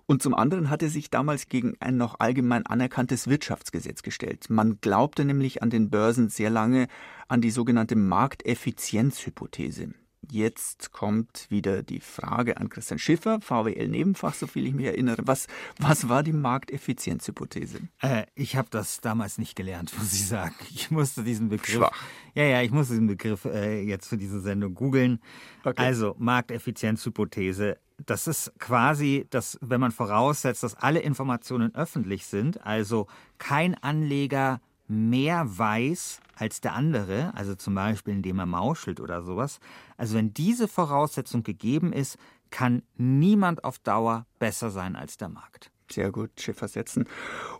Und 0.08 0.22
zum 0.22 0.34
anderen 0.36 0.70
hat 0.70 0.84
er 0.84 0.90
sich 0.90 1.10
damals 1.10 1.48
gegen 1.48 1.78
ein 1.80 1.96
noch 1.96 2.20
allgemein 2.20 2.66
anerkanntes 2.66 3.30
Wirtschaftsgesetz 3.30 4.04
gestellt. 4.04 4.50
Man 4.50 4.80
glaubte 4.82 5.24
nämlich 5.24 5.64
an 5.64 5.70
den 5.70 5.90
Börsen 5.90 6.28
sehr 6.28 6.50
lange 6.50 6.90
an 7.30 7.40
die 7.40 7.52
sogenannte 7.52 7.96
Markteffizienzhypothese. 7.96 9.94
Jetzt 10.30 10.92
kommt 10.92 11.48
wieder 11.50 11.82
die 11.82 12.00
Frage 12.00 12.58
an 12.58 12.70
Christian 12.70 13.00
Schiffer, 13.00 13.42
VWL-Nebenfach, 13.42 14.36
soviel 14.36 14.68
ich 14.68 14.74
mich 14.74 14.86
erinnere. 14.86 15.24
Was, 15.26 15.48
was 15.80 16.10
war 16.10 16.22
die 16.22 16.32
Markteffizienzhypothese? 16.32 17.80
Äh, 18.02 18.26
ich 18.36 18.56
habe 18.56 18.68
das 18.70 19.02
damals 19.02 19.40
nicht 19.40 19.56
gelernt, 19.56 19.92
muss 19.98 20.14
ich 20.14 20.28
sagen. 20.28 20.54
Ich 20.70 20.92
musste 20.92 21.24
diesen 21.24 21.50
Begriff. 21.50 21.76
Schwach. 21.76 22.04
Ja, 22.36 22.44
ja, 22.44 22.62
ich 22.62 22.72
musste 22.72 22.94
diesen 22.94 23.08
Begriff 23.08 23.46
äh, 23.46 23.82
jetzt 23.82 24.08
für 24.08 24.18
diese 24.18 24.42
Sendung 24.42 24.76
googeln. 24.76 25.20
Okay. 25.64 25.82
Also, 25.82 26.16
Markteffizienzhypothese. 26.20 27.78
Das 28.06 28.28
ist 28.28 28.54
quasi, 28.60 29.28
dass, 29.32 29.58
wenn 29.62 29.82
man 29.82 29.92
voraussetzt, 29.92 30.64
dass 30.64 30.76
alle 30.76 31.00
Informationen 31.00 31.74
öffentlich 31.76 32.26
sind, 32.26 32.64
also 32.66 33.08
kein 33.38 33.76
Anleger 33.76 34.62
mehr 34.92 35.58
weiß 35.58 36.20
als 36.36 36.60
der 36.60 36.74
andere, 36.74 37.34
also 37.34 37.56
zum 37.56 37.76
Beispiel 37.76 38.14
indem 38.14 38.40
er 38.40 38.46
mauschelt 38.46 39.00
oder 39.00 39.24
sowas, 39.24 39.60
also 39.98 40.16
wenn 40.16 40.34
diese 40.34 40.68
Voraussetzung 40.68 41.44
gegeben 41.44 41.94
ist, 41.94 42.18
kann 42.50 42.84
niemand 42.98 43.64
auf 43.64 43.80
Dauer 43.80 44.26
besser 44.38 44.70
sein 44.70 44.96
als 44.96 45.18
der 45.18 45.30
Markt. 45.30 45.71
Sehr 45.92 46.12
gut, 46.12 46.30
Schiffer 46.40 46.68
setzen. 46.68 47.06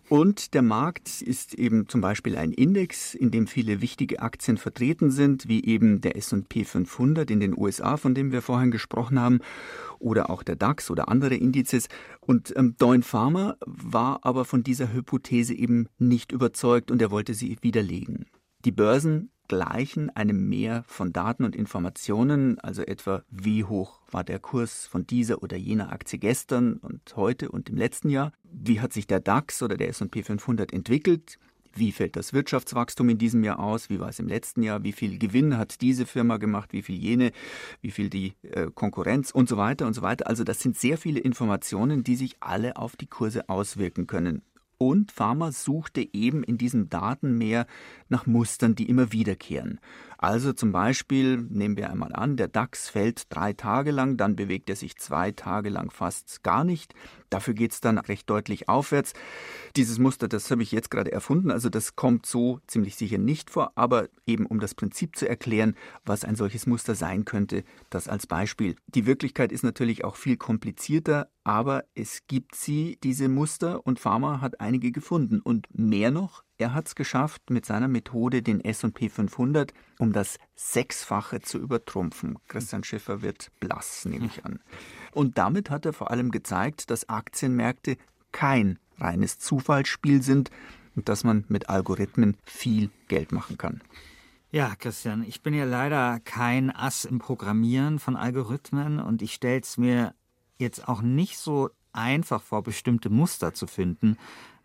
Und 0.10 0.54
der 0.54 0.62
Markt 0.62 1.22
ist 1.22 1.54
eben 1.54 1.88
zum 1.88 2.02
Beispiel 2.02 2.38
ein 2.38 2.52
Index, 2.52 3.14
in 3.14 3.32
dem 3.32 3.48
viele 3.48 3.82
wichtige 3.82 4.22
Aktien 4.22 4.58
vertreten 4.58 5.12
sind, 5.12 5.48
wie 5.48 5.64
eben 5.64 6.02
der 6.02 6.16
S&P 6.16 6.64
500 6.66 7.30
in 7.30 7.40
den 7.40 7.58
USA, 7.58 7.98
von 7.98 8.16
dem 8.16 8.32
wir 8.32 8.42
vorhin 8.42 8.72
gesprochen 8.72 9.20
haben, 9.20 9.40
oder 10.00 10.30
auch 10.30 10.44
der 10.44 10.56
DAX 10.56 10.90
oder 10.90 11.10
andere 11.10 11.36
Indizes. 11.36 11.88
Und 12.20 12.54
ähm, 12.56 12.76
Doin 12.78 13.04
Farmer 13.04 13.58
war 13.66 14.20
aber 14.24 14.46
von 14.46 14.64
dieser 14.64 14.92
Hypothese 14.92 15.54
eben 15.54 15.88
nicht 15.98 16.32
überzeugt 16.32 16.92
und 16.92 17.02
er 17.02 17.12
wollte 17.12 17.34
sie 17.34 17.58
widerlegen. 17.62 18.26
Die 18.66 18.72
Börsen 18.72 19.32
gleichen 19.52 20.10
einem 20.16 20.48
Meer 20.48 20.86
von 20.88 21.12
Daten 21.12 21.44
und 21.44 21.58
Informationen, 21.58 22.58
also 22.60 22.84
etwa 22.84 23.22
wie 23.30 23.66
hoch 23.66 24.00
war 24.10 24.24
der 24.24 24.40
Kurs 24.40 24.88
von 24.88 25.06
dieser 25.06 25.44
oder 25.44 25.58
jener 25.58 25.92
Aktie 25.92 26.20
gestern 26.20 26.76
und 26.76 27.02
heute 27.18 27.52
und 27.52 27.70
im 27.70 27.76
letzten 27.76 28.10
Jahr, 28.10 28.32
wie 28.44 28.80
hat 28.80 28.94
sich 28.94 29.08
der 29.08 29.20
DAX 29.20 29.62
oder 29.62 29.76
der 29.76 29.90
S&P 29.90 30.24
500 30.24 30.72
entwickelt, 30.72 31.38
wie 31.74 31.92
fällt 31.92 32.16
das 32.16 32.32
Wirtschaftswachstum 32.32 33.10
in 33.10 33.18
diesem 33.18 33.44
Jahr 33.44 33.60
aus, 33.60 33.90
wie 33.90 34.00
war 34.00 34.08
es 34.08 34.20
im 34.20 34.30
letzten 34.30 34.64
Jahr, 34.64 34.84
wie 34.84 34.94
viel 34.94 35.20
Gewinn 35.20 35.58
hat 35.58 35.82
diese 35.82 36.06
Firma 36.06 36.38
gemacht, 36.38 36.72
wie 36.72 36.82
viel 36.82 36.96
jene, 36.96 37.34
wie 37.82 37.92
viel 37.92 38.10
die 38.10 38.36
äh, 38.44 38.68
Konkurrenz? 38.74 39.32
Und 39.32 39.50
so 39.50 39.58
weiter 39.58 39.86
und 39.86 39.94
so 39.94 40.02
weiter. 40.02 40.28
Also 40.28 40.46
das 40.46 40.62
sind 40.62 40.78
sehr 40.78 40.98
viele 40.98 41.20
Informationen, 41.20 42.06
die 42.06 42.16
sich 42.16 42.38
alle 42.40 42.78
auf 42.78 42.96
die 42.96 43.08
Kurse 43.08 43.50
auswirken 43.50 44.08
können. 44.08 44.44
Und 44.82 45.12
Pharma 45.12 45.52
suchte 45.52 46.12
eben 46.12 46.44
in 46.44 46.58
diesem 46.58 46.90
Datenmeer 46.90 47.68
nach 48.10 48.26
Mustern, 48.26 48.74
die 48.74 48.90
immer 48.90 49.12
wiederkehren. 49.12 49.80
Also 50.22 50.54
zum 50.54 50.72
Beispiel, 50.72 51.38
nehmen 51.50 51.78
wir 51.78 51.90
einmal 51.90 52.14
an, 52.14 52.38
der 52.38 52.48
DAX 52.48 52.90
fällt 52.90 53.24
drei 53.34 53.54
Tage 53.54 53.90
lang, 53.90 54.18
dann 54.18 54.36
bewegt 54.36 54.70
er 54.70 54.76
sich 54.76 54.96
zwei 54.98 55.32
Tage 55.32 55.70
lang 55.70 55.90
fast 55.90 56.44
gar 56.44 56.64
nicht. 56.64 56.94
Dafür 57.32 57.56
geht 57.56 57.72
es 57.72 57.82
dann 57.82 57.98
recht 57.98 58.30
deutlich 58.30 58.70
aufwärts. 58.70 59.14
Dieses 59.76 59.98
Muster, 59.98 60.28
das 60.28 60.52
habe 60.52 60.62
ich 60.62 60.72
jetzt 60.72 60.92
gerade 60.92 61.12
erfunden, 61.12 61.50
also 61.50 61.70
das 61.70 61.96
kommt 61.96 62.28
so 62.28 62.60
ziemlich 62.68 62.98
sicher 62.98 63.18
nicht 63.18 63.50
vor, 63.50 63.72
aber 63.74 64.10
eben 64.28 64.46
um 64.46 64.60
das 64.60 64.76
Prinzip 64.76 65.16
zu 65.16 65.28
erklären, 65.28 65.76
was 66.06 66.24
ein 66.24 66.36
solches 66.36 66.68
Muster 66.68 66.94
sein 66.94 67.26
könnte, 67.26 67.64
das 67.90 68.08
als 68.08 68.28
Beispiel. 68.28 68.76
Die 68.94 69.08
Wirklichkeit 69.08 69.52
ist 69.52 69.64
natürlich 69.64 70.04
auch 70.04 70.18
viel 70.18 70.38
komplizierter, 70.38 71.32
aber 71.44 71.86
es 71.96 72.28
gibt 72.28 72.54
sie, 72.54 73.00
diese 73.04 73.28
Muster, 73.28 73.88
und 73.88 74.00
Pharma 74.00 74.42
hat 74.42 74.60
einige 74.62 74.92
gefunden. 74.92 75.40
Und 75.40 75.68
mehr 75.74 76.12
noch, 76.12 76.44
er 76.62 76.74
hat 76.74 76.88
es 76.88 76.96
geschafft, 76.96 77.50
mit 77.50 77.66
seiner 77.66 77.88
Methode 77.88 78.42
den 78.42 78.64
S&P 78.64 79.10
500 79.10 79.74
um 80.00 80.14
das 80.14 80.38
Sechsfache 80.56 81.42
zu 81.42 81.60
übertrumpfen. 81.60 82.38
Christian 82.48 82.84
Schiffer 82.84 83.22
wird 83.22 83.52
blass, 83.60 84.06
nehme 84.06 84.28
ich 84.28 84.46
an. 84.46 84.60
Und 85.12 85.38
damit 85.38 85.70
hat 85.70 85.86
er 85.86 85.94
vor 85.94 86.12
allem 86.12 86.32
gezeigt, 86.32 86.90
dass 86.90 87.10
Aktienmärkte 87.10 87.98
kein 88.32 88.80
reines 88.98 89.40
Zufallsspiel 89.40 90.22
sind 90.22 90.50
und 90.96 91.10
dass 91.10 91.24
man 91.24 91.46
mit 91.50 91.70
Algorithmen 91.70 92.38
viel 92.46 92.90
Geld 93.08 93.32
machen 93.32 93.58
kann. 93.58 93.82
Ja, 94.52 94.76
Christian, 94.76 95.24
ich 95.24 95.42
bin 95.42 95.54
ja 95.54 95.66
leider 95.66 96.20
kein 96.20 96.76
Ass 96.76 97.06
im 97.06 97.20
Programmieren 97.20 98.00
von 98.00 98.16
Algorithmen 98.16 99.00
und 99.00 99.22
ich 99.22 99.34
stelle 99.34 99.62
es 99.62 99.78
mir 99.78 100.14
jetzt 100.58 100.88
auch 100.88 101.02
nicht 101.02 101.38
so 101.38 101.70
einfach 101.94 102.42
vor, 102.42 102.64
bestimmte 102.64 103.10
Muster 103.10 103.54
zu 103.54 103.68
finden. 103.68 104.18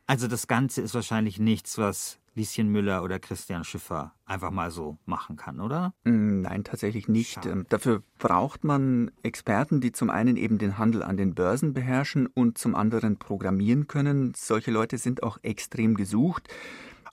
Also 0.06 0.28
das 0.28 0.46
Ganze 0.46 0.82
ist 0.82 0.94
wahrscheinlich 0.94 1.38
nichts, 1.40 1.78
was 1.78 2.18
Lieschen 2.36 2.68
Müller 2.68 3.02
oder 3.02 3.18
Christian 3.18 3.64
Schiffer 3.64 4.12
einfach 4.26 4.50
mal 4.50 4.70
so 4.70 4.98
machen 5.06 5.36
kann, 5.36 5.58
oder? 5.58 5.94
Mm, 6.04 6.42
nein, 6.42 6.64
tatsächlich 6.64 7.08
nicht. 7.08 7.34
Schade. 7.34 7.50
Ähm, 7.50 7.66
dafür 7.70 8.02
braucht 8.18 8.62
man 8.62 9.10
Experten, 9.22 9.80
die 9.80 9.90
zum 9.90 10.10
einen 10.10 10.36
eben 10.36 10.58
den 10.58 10.76
Handel 10.78 11.02
an 11.02 11.16
den 11.16 11.34
Börsen 11.34 11.72
beherrschen 11.72 12.26
und 12.26 12.58
zum 12.58 12.74
anderen 12.74 13.16
programmieren 13.16 13.88
können. 13.88 14.34
Solche 14.36 14.70
Leute 14.70 14.98
sind 14.98 15.22
auch 15.22 15.38
extrem 15.42 15.94
gesucht. 15.94 16.48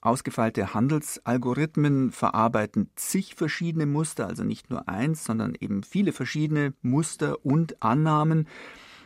Ausgefeilte 0.02 0.74
Handelsalgorithmen 0.74 2.12
verarbeiten 2.12 2.90
zig 2.94 3.34
verschiedene 3.34 3.86
Muster, 3.86 4.26
also 4.26 4.44
nicht 4.44 4.68
nur 4.68 4.86
eins, 4.90 5.24
sondern 5.24 5.54
eben 5.58 5.82
viele 5.82 6.12
verschiedene 6.12 6.74
Muster 6.82 7.42
und 7.46 7.82
Annahmen. 7.82 8.46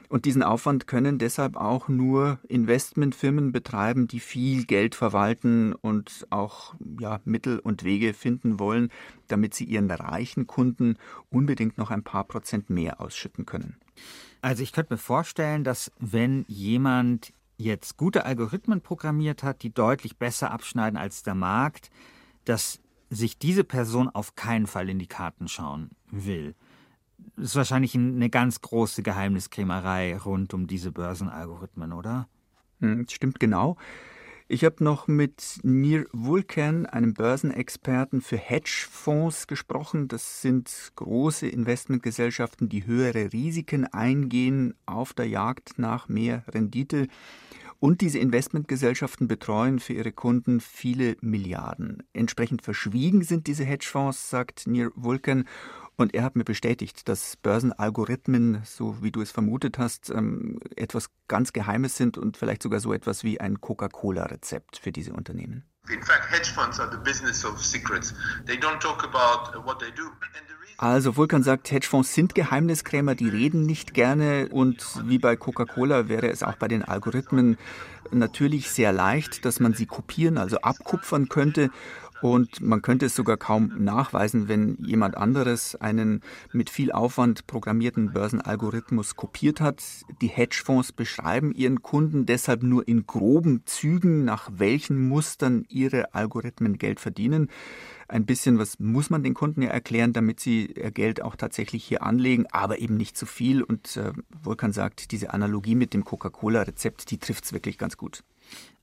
Und 0.08 0.24
diesen 0.24 0.42
Aufwand 0.42 0.86
können 0.86 1.18
deshalb 1.18 1.56
auch 1.56 1.88
nur 1.88 2.38
Investmentfirmen 2.48 3.52
betreiben, 3.52 4.08
die 4.08 4.20
viel 4.20 4.64
Geld 4.64 4.94
verwalten 4.94 5.74
und 5.74 6.26
auch 6.30 6.74
ja, 6.98 7.20
Mittel 7.24 7.58
und 7.58 7.84
Wege 7.84 8.14
finden 8.14 8.58
wollen, 8.58 8.90
damit 9.26 9.54
sie 9.54 9.64
ihren 9.64 9.90
reichen 9.90 10.46
Kunden 10.46 10.96
unbedingt 11.28 11.76
noch 11.76 11.90
ein 11.90 12.04
paar 12.04 12.24
Prozent 12.24 12.70
mehr 12.70 13.00
ausschütten 13.00 13.44
können. 13.44 13.76
Also 14.40 14.62
ich 14.62 14.72
könnte 14.72 14.94
mir 14.94 14.98
vorstellen, 14.98 15.62
dass 15.62 15.92
wenn 15.98 16.46
jemand 16.48 17.34
jetzt 17.58 17.96
gute 17.98 18.24
Algorithmen 18.24 18.80
programmiert 18.80 19.42
hat, 19.42 19.62
die 19.62 19.74
deutlich 19.74 20.16
besser 20.16 20.52
abschneiden 20.52 20.98
als 20.98 21.22
der 21.22 21.34
Markt, 21.34 21.90
dass 22.44 22.80
sich 23.10 23.38
diese 23.38 23.64
Person 23.64 24.08
auf 24.08 24.36
keinen 24.36 24.66
Fall 24.66 24.88
in 24.88 24.98
die 24.98 25.06
Karten 25.06 25.48
schauen 25.48 25.90
will 26.10 26.54
ist 27.36 27.56
wahrscheinlich 27.56 27.94
eine 27.94 28.30
ganz 28.30 28.60
große 28.60 29.02
Geheimniskrämerei 29.02 30.16
rund 30.16 30.54
um 30.54 30.66
diese 30.66 30.92
Börsenalgorithmen, 30.92 31.92
oder? 31.92 32.28
Hm, 32.80 33.06
stimmt 33.08 33.40
genau. 33.40 33.76
Ich 34.50 34.64
habe 34.64 34.82
noch 34.82 35.08
mit 35.08 35.60
Nir 35.62 36.06
Vulcan, 36.12 36.86
einem 36.86 37.12
Börsenexperten 37.12 38.22
für 38.22 38.38
Hedgefonds, 38.38 39.46
gesprochen. 39.46 40.08
Das 40.08 40.40
sind 40.40 40.70
große 40.96 41.46
Investmentgesellschaften, 41.46 42.70
die 42.70 42.86
höhere 42.86 43.30
Risiken 43.34 43.84
eingehen 43.84 44.74
auf 44.86 45.12
der 45.12 45.28
Jagd 45.28 45.78
nach 45.78 46.08
mehr 46.08 46.44
Rendite. 46.48 47.08
Und 47.78 48.00
diese 48.00 48.18
Investmentgesellschaften 48.20 49.28
betreuen 49.28 49.80
für 49.80 49.92
ihre 49.92 50.12
Kunden 50.12 50.60
viele 50.60 51.16
Milliarden. 51.20 52.02
Entsprechend 52.14 52.62
verschwiegen 52.62 53.22
sind 53.24 53.48
diese 53.48 53.64
Hedgefonds, 53.64 54.30
sagt 54.30 54.66
Nir 54.66 54.92
Vulcan. 54.94 55.44
Und 55.98 56.14
er 56.14 56.22
hat 56.22 56.36
mir 56.36 56.44
bestätigt, 56.44 57.08
dass 57.08 57.36
Börsenalgorithmen, 57.36 58.62
so 58.64 59.02
wie 59.02 59.10
du 59.10 59.20
es 59.20 59.32
vermutet 59.32 59.78
hast, 59.78 60.10
ähm, 60.10 60.60
etwas 60.76 61.10
ganz 61.26 61.52
Geheimes 61.52 61.96
sind 61.96 62.16
und 62.16 62.36
vielleicht 62.36 62.62
sogar 62.62 62.78
so 62.78 62.92
etwas 62.92 63.24
wie 63.24 63.40
ein 63.40 63.60
Coca-Cola-Rezept 63.60 64.78
für 64.78 64.92
diese 64.92 65.12
Unternehmen. 65.12 65.64
Also 70.76 71.16
Vulkan 71.16 71.42
sagt, 71.42 71.72
Hedgefonds 71.72 72.14
sind 72.14 72.36
Geheimniskrämer, 72.36 73.16
die 73.16 73.28
reden 73.28 73.66
nicht 73.66 73.92
gerne 73.92 74.48
und 74.52 74.86
wie 75.08 75.18
bei 75.18 75.34
Coca-Cola 75.34 76.08
wäre 76.08 76.28
es 76.28 76.44
auch 76.44 76.54
bei 76.54 76.68
den 76.68 76.84
Algorithmen 76.84 77.58
natürlich 78.12 78.70
sehr 78.70 78.92
leicht, 78.92 79.44
dass 79.44 79.58
man 79.58 79.74
sie 79.74 79.86
kopieren, 79.86 80.38
also 80.38 80.58
abkupfern 80.58 81.28
könnte 81.28 81.70
Und 82.20 82.60
man 82.60 82.82
könnte 82.82 83.06
es 83.06 83.14
sogar 83.14 83.36
kaum 83.36 83.72
nachweisen, 83.78 84.48
wenn 84.48 84.76
jemand 84.80 85.16
anderes 85.16 85.76
einen 85.76 86.22
mit 86.52 86.70
viel 86.70 86.92
Aufwand 86.92 87.46
programmierten 87.46 88.12
Börsenalgorithmus 88.12 89.16
kopiert 89.16 89.60
hat. 89.60 89.82
Die 90.20 90.28
Hedgefonds 90.28 90.92
beschreiben 90.92 91.52
ihren 91.52 91.82
Kunden 91.82 92.26
deshalb 92.26 92.62
nur 92.62 92.86
in 92.86 93.06
groben 93.06 93.62
Zügen, 93.66 94.24
nach 94.24 94.50
welchen 94.52 95.08
Mustern 95.08 95.64
ihre 95.68 96.14
Algorithmen 96.14 96.78
Geld 96.78 97.00
verdienen 97.00 97.48
ein 98.08 98.24
bisschen 98.24 98.58
was 98.58 98.78
muss 98.78 99.10
man 99.10 99.22
den 99.22 99.34
Kunden 99.34 99.62
ja 99.62 99.68
erklären, 99.68 100.12
damit 100.12 100.40
sie 100.40 100.66
ihr 100.66 100.90
Geld 100.90 101.22
auch 101.22 101.36
tatsächlich 101.36 101.84
hier 101.84 102.02
anlegen, 102.02 102.46
aber 102.50 102.78
eben 102.78 102.96
nicht 102.96 103.16
zu 103.16 103.26
viel. 103.26 103.62
Und 103.62 103.96
äh, 103.96 104.12
Vulkan 104.42 104.72
sagt, 104.72 105.12
diese 105.12 105.34
Analogie 105.34 105.74
mit 105.74 105.92
dem 105.92 106.04
Coca-Cola-Rezept, 106.04 107.10
die 107.10 107.18
trifft 107.18 107.44
es 107.44 107.52
wirklich 107.52 107.76
ganz 107.76 107.96
gut. 107.96 108.24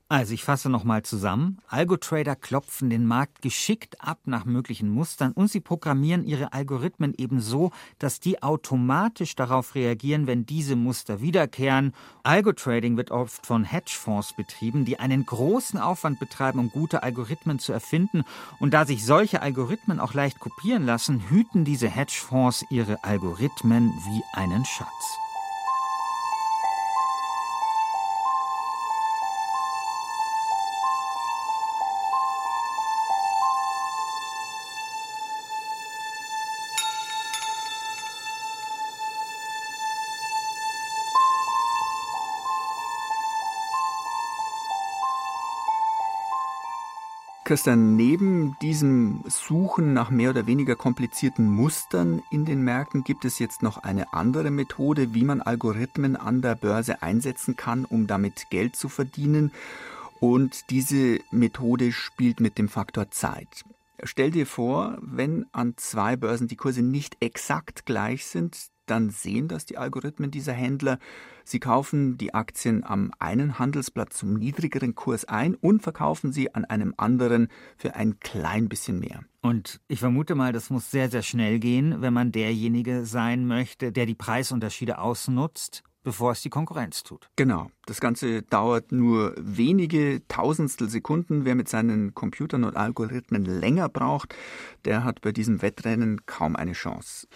Also 0.08 0.34
ich 0.34 0.44
fasse 0.44 0.68
nochmal 0.68 1.02
zusammen. 1.02 1.58
Algo-Trader 1.66 2.36
klopfen 2.36 2.90
den 2.90 3.06
Markt 3.06 3.42
geschickt 3.42 4.00
ab 4.00 4.20
nach 4.26 4.44
möglichen 4.44 4.88
Mustern 4.88 5.32
und 5.32 5.50
sie 5.50 5.58
programmieren 5.58 6.24
ihre 6.24 6.52
Algorithmen 6.52 7.12
eben 7.18 7.40
so, 7.40 7.72
dass 7.98 8.20
die 8.20 8.40
automatisch 8.40 9.34
darauf 9.34 9.74
reagieren, 9.74 10.28
wenn 10.28 10.46
diese 10.46 10.76
Muster 10.76 11.20
wiederkehren. 11.20 11.92
Algo-Trading 12.22 12.96
wird 12.96 13.10
oft 13.10 13.44
von 13.44 13.64
Hedgefonds 13.64 14.36
betrieben, 14.36 14.84
die 14.84 15.00
einen 15.00 15.26
großen 15.26 15.80
Aufwand 15.80 16.20
betreiben, 16.20 16.60
um 16.60 16.70
gute 16.70 17.02
Algorithmen 17.02 17.58
zu 17.58 17.72
erfinden. 17.72 18.22
Und 18.60 18.74
da 18.74 18.86
sich 18.86 19.04
solche 19.04 19.42
Algorithmen 19.42 19.98
auch 19.98 20.14
leicht 20.14 20.38
kopieren 20.38 20.86
lassen, 20.86 21.28
hüten 21.30 21.64
diese 21.64 21.88
Hedgefonds 21.88 22.64
ihre 22.70 23.02
Algorithmen 23.02 23.90
wie 24.06 24.22
einen 24.38 24.64
Schatz. 24.64 25.25
Christian, 47.46 47.94
neben 47.94 48.56
diesem 48.60 49.22
Suchen 49.28 49.92
nach 49.92 50.10
mehr 50.10 50.30
oder 50.30 50.48
weniger 50.48 50.74
komplizierten 50.74 51.48
Mustern 51.48 52.20
in 52.32 52.44
den 52.44 52.62
Märkten 52.62 53.04
gibt 53.04 53.24
es 53.24 53.38
jetzt 53.38 53.62
noch 53.62 53.78
eine 53.78 54.12
andere 54.12 54.50
Methode, 54.50 55.14
wie 55.14 55.22
man 55.22 55.40
Algorithmen 55.40 56.16
an 56.16 56.42
der 56.42 56.56
Börse 56.56 57.02
einsetzen 57.02 57.54
kann, 57.54 57.84
um 57.84 58.08
damit 58.08 58.50
Geld 58.50 58.74
zu 58.74 58.88
verdienen. 58.88 59.52
Und 60.18 60.70
diese 60.70 61.20
Methode 61.30 61.92
spielt 61.92 62.40
mit 62.40 62.58
dem 62.58 62.68
Faktor 62.68 63.12
Zeit. 63.12 63.64
Stell 64.02 64.32
dir 64.32 64.46
vor, 64.46 64.98
wenn 65.00 65.46
an 65.52 65.74
zwei 65.76 66.16
Börsen 66.16 66.48
die 66.48 66.56
Kurse 66.56 66.82
nicht 66.82 67.16
exakt 67.20 67.86
gleich 67.86 68.26
sind, 68.26 68.56
dann 68.86 69.10
sehen 69.10 69.48
das 69.48 69.66
die 69.66 69.78
Algorithmen 69.78 70.30
dieser 70.30 70.52
Händler. 70.52 70.98
Sie 71.44 71.60
kaufen 71.60 72.18
die 72.18 72.34
Aktien 72.34 72.84
am 72.84 73.12
einen 73.18 73.58
Handelsplatz 73.58 74.16
zum 74.16 74.34
niedrigeren 74.34 74.94
Kurs 74.94 75.24
ein 75.24 75.54
und 75.54 75.82
verkaufen 75.82 76.32
sie 76.32 76.54
an 76.54 76.64
einem 76.64 76.94
anderen 76.96 77.48
für 77.76 77.94
ein 77.94 78.18
klein 78.20 78.68
bisschen 78.68 78.98
mehr. 78.98 79.20
Und 79.42 79.80
ich 79.88 80.00
vermute 80.00 80.34
mal, 80.34 80.52
das 80.52 80.70
muss 80.70 80.90
sehr, 80.90 81.08
sehr 81.08 81.22
schnell 81.22 81.58
gehen, 81.58 82.00
wenn 82.00 82.12
man 82.12 82.32
derjenige 82.32 83.06
sein 83.06 83.46
möchte, 83.46 83.92
der 83.92 84.06
die 84.06 84.14
Preisunterschiede 84.14 84.98
ausnutzt 84.98 85.82
bevor 86.06 86.30
es 86.30 86.40
die 86.40 86.50
Konkurrenz 86.50 87.02
tut. 87.02 87.28
Genau. 87.34 87.68
Das 87.84 88.00
Ganze 88.00 88.42
dauert 88.42 88.92
nur 88.92 89.34
wenige 89.40 90.22
Tausendstel 90.28 90.88
Sekunden. 90.88 91.44
Wer 91.44 91.56
mit 91.56 91.68
seinen 91.68 92.14
Computern 92.14 92.62
und 92.62 92.76
Algorithmen 92.76 93.44
länger 93.44 93.88
braucht, 93.88 94.32
der 94.84 95.02
hat 95.02 95.20
bei 95.20 95.32
diesem 95.32 95.62
Wettrennen 95.62 96.24
kaum 96.24 96.54
eine 96.54 96.74
Chance. 96.74 97.26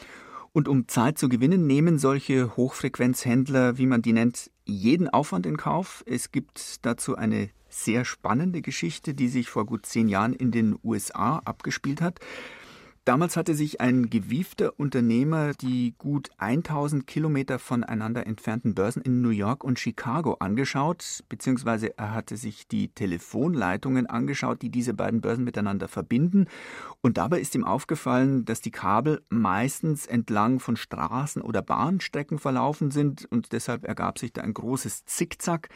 Und 0.52 0.66
um 0.66 0.88
Zeit 0.88 1.16
zu 1.16 1.28
gewinnen, 1.28 1.66
nehmen 1.66 1.98
solche 1.98 2.56
Hochfrequenzhändler, 2.56 3.78
wie 3.78 3.86
man 3.86 4.02
die 4.02 4.12
nennt, 4.12 4.50
jeden 4.64 5.08
Aufwand 5.08 5.46
in 5.46 5.56
Kauf. 5.56 6.02
Es 6.06 6.32
gibt 6.32 6.84
dazu 6.84 7.16
eine 7.16 7.50
sehr 7.68 8.04
spannende 8.04 8.60
Geschichte, 8.60 9.14
die 9.14 9.28
sich 9.28 9.48
vor 9.48 9.64
gut 9.64 9.86
zehn 9.86 10.08
Jahren 10.08 10.32
in 10.32 10.50
den 10.50 10.76
USA 10.82 11.38
abgespielt 11.44 12.00
hat. 12.00 12.18
Damals 13.06 13.38
hatte 13.38 13.54
sich 13.54 13.80
ein 13.80 14.10
gewiefter 14.10 14.78
Unternehmer 14.78 15.52
die 15.54 15.94
gut 15.96 16.28
1000 16.36 17.06
Kilometer 17.06 17.58
voneinander 17.58 18.26
entfernten 18.26 18.74
Börsen 18.74 19.00
in 19.00 19.22
New 19.22 19.30
York 19.30 19.64
und 19.64 19.78
Chicago 19.78 20.34
angeschaut, 20.34 21.24
beziehungsweise 21.30 21.96
er 21.96 22.12
hatte 22.12 22.36
sich 22.36 22.68
die 22.68 22.88
Telefonleitungen 22.88 24.06
angeschaut, 24.06 24.60
die 24.60 24.68
diese 24.68 24.92
beiden 24.92 25.22
Börsen 25.22 25.44
miteinander 25.44 25.88
verbinden. 25.88 26.46
Und 27.00 27.16
dabei 27.16 27.40
ist 27.40 27.54
ihm 27.54 27.64
aufgefallen, 27.64 28.44
dass 28.44 28.60
die 28.60 28.70
Kabel 28.70 29.22
meistens 29.30 30.06
entlang 30.06 30.60
von 30.60 30.76
Straßen 30.76 31.40
oder 31.40 31.62
Bahnstrecken 31.62 32.38
verlaufen 32.38 32.90
sind 32.90 33.24
und 33.30 33.52
deshalb 33.52 33.86
ergab 33.86 34.18
sich 34.18 34.34
da 34.34 34.42
ein 34.42 34.52
großes 34.52 35.06
Zickzack. 35.06 35.70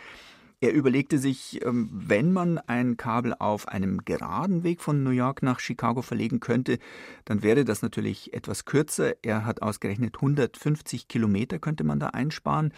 Er 0.64 0.72
überlegte 0.72 1.18
sich, 1.18 1.62
ähm, 1.62 1.90
wenn 1.92 2.32
man 2.32 2.56
ein 2.56 2.96
Kabel 2.96 3.34
auf 3.38 3.68
einem 3.68 4.06
geraden 4.06 4.62
Weg 4.62 4.80
von 4.80 5.02
New 5.02 5.10
York 5.10 5.42
nach 5.42 5.60
Chicago 5.60 6.00
verlegen 6.00 6.40
könnte, 6.40 6.78
dann 7.26 7.42
wäre 7.42 7.66
das 7.66 7.82
natürlich 7.82 8.32
etwas 8.32 8.64
kürzer. 8.64 9.12
Er 9.20 9.44
hat 9.44 9.60
ausgerechnet 9.60 10.14
150 10.14 11.06
Kilometer 11.06 11.58
könnte 11.58 11.84
man 11.84 12.00
da 12.00 12.06
einsparen. 12.06 12.72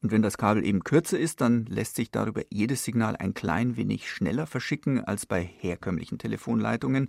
Und 0.00 0.12
wenn 0.12 0.22
das 0.22 0.38
Kabel 0.38 0.64
eben 0.64 0.84
kürzer 0.84 1.18
ist, 1.18 1.40
dann 1.40 1.66
lässt 1.66 1.96
sich 1.96 2.12
darüber 2.12 2.42
jedes 2.50 2.84
Signal 2.84 3.16
ein 3.16 3.34
klein 3.34 3.76
wenig 3.76 4.08
schneller 4.08 4.46
verschicken 4.46 5.02
als 5.02 5.26
bei 5.26 5.42
herkömmlichen 5.42 6.18
Telefonleitungen. 6.18 7.08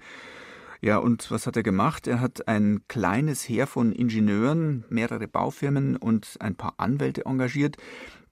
Ja, 0.81 0.97
und 0.97 1.29
was 1.29 1.45
hat 1.45 1.55
er 1.55 1.61
gemacht? 1.61 2.07
Er 2.07 2.19
hat 2.19 2.47
ein 2.47 2.81
kleines 2.87 3.47
Heer 3.47 3.67
von 3.67 3.91
Ingenieuren, 3.91 4.85
mehrere 4.89 5.27
Baufirmen 5.27 5.97
und 5.97 6.37
ein 6.39 6.55
paar 6.55 6.73
Anwälte 6.77 7.27
engagiert, 7.27 7.77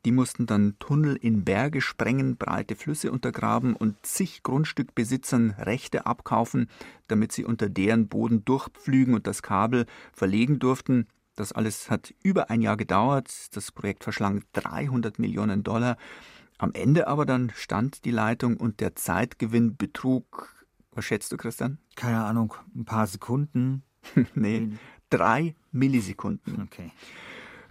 die 0.05 0.11
mussten 0.11 0.45
dann 0.45 0.75
Tunnel 0.79 1.15
in 1.15 1.45
Berge 1.45 1.81
sprengen, 1.81 2.35
breite 2.35 2.75
Flüsse 2.75 3.11
untergraben 3.11 3.75
und 3.75 4.05
zig 4.05 4.43
Grundstückbesitzern 4.43 5.51
Rechte 5.51 6.05
abkaufen, 6.05 6.69
damit 7.07 7.31
sie 7.31 7.45
unter 7.45 7.69
deren 7.69 8.07
Boden 8.07 8.43
durchpflügen 8.43 9.13
und 9.13 9.27
das 9.27 9.41
Kabel 9.41 9.85
verlegen 10.11 10.59
durften. 10.59 11.07
Das 11.35 11.51
alles 11.51 11.89
hat 11.89 12.13
über 12.21 12.49
ein 12.49 12.61
Jahr 12.61 12.77
gedauert. 12.77 13.55
Das 13.55 13.71
Projekt 13.71 14.03
verschlang 14.03 14.43
300 14.53 15.19
Millionen 15.19 15.63
Dollar. 15.63 15.97
Am 16.57 16.73
Ende 16.73 17.07
aber 17.07 17.25
dann 17.25 17.51
stand 17.55 18.05
die 18.05 18.11
Leitung 18.11 18.57
und 18.57 18.79
der 18.79 18.95
Zeitgewinn 18.95 19.75
betrug, 19.75 20.65
was 20.91 21.05
schätzt 21.05 21.31
du, 21.31 21.37
Christian? 21.37 21.79
Keine 21.95 22.23
Ahnung, 22.23 22.53
ein 22.75 22.85
paar 22.85 23.07
Sekunden. 23.07 23.83
nee, 24.35 24.69
drei 25.09 25.55
Millisekunden. 25.71 26.61
Okay. 26.63 26.91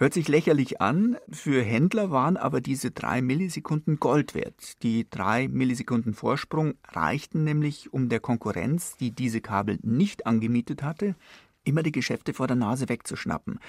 Hört 0.02 0.14
sich 0.14 0.26
lächerlich 0.26 0.80
an, 0.80 1.16
für 1.30 1.62
Händler 1.62 2.10
waren 2.10 2.36
aber 2.36 2.60
diese 2.60 2.90
drei 2.90 3.22
Millisekunden 3.22 4.00
Gold 4.00 4.34
wert. 4.34 4.82
Die 4.82 5.08
drei 5.08 5.46
Millisekunden 5.46 6.12
Vorsprung 6.12 6.74
reichten 6.88 7.44
nämlich, 7.44 7.92
um 7.92 8.08
der 8.08 8.18
Konkurrenz, 8.18 8.96
die 8.96 9.12
diese 9.12 9.40
Kabel 9.40 9.78
nicht 9.82 10.26
angemietet 10.26 10.82
hatte, 10.82 11.14
immer 11.62 11.84
die 11.84 11.92
Geschäfte 11.92 12.34
vor 12.34 12.48
der 12.48 12.56
Nase 12.56 12.88
wegzuschnappen. 12.88 13.60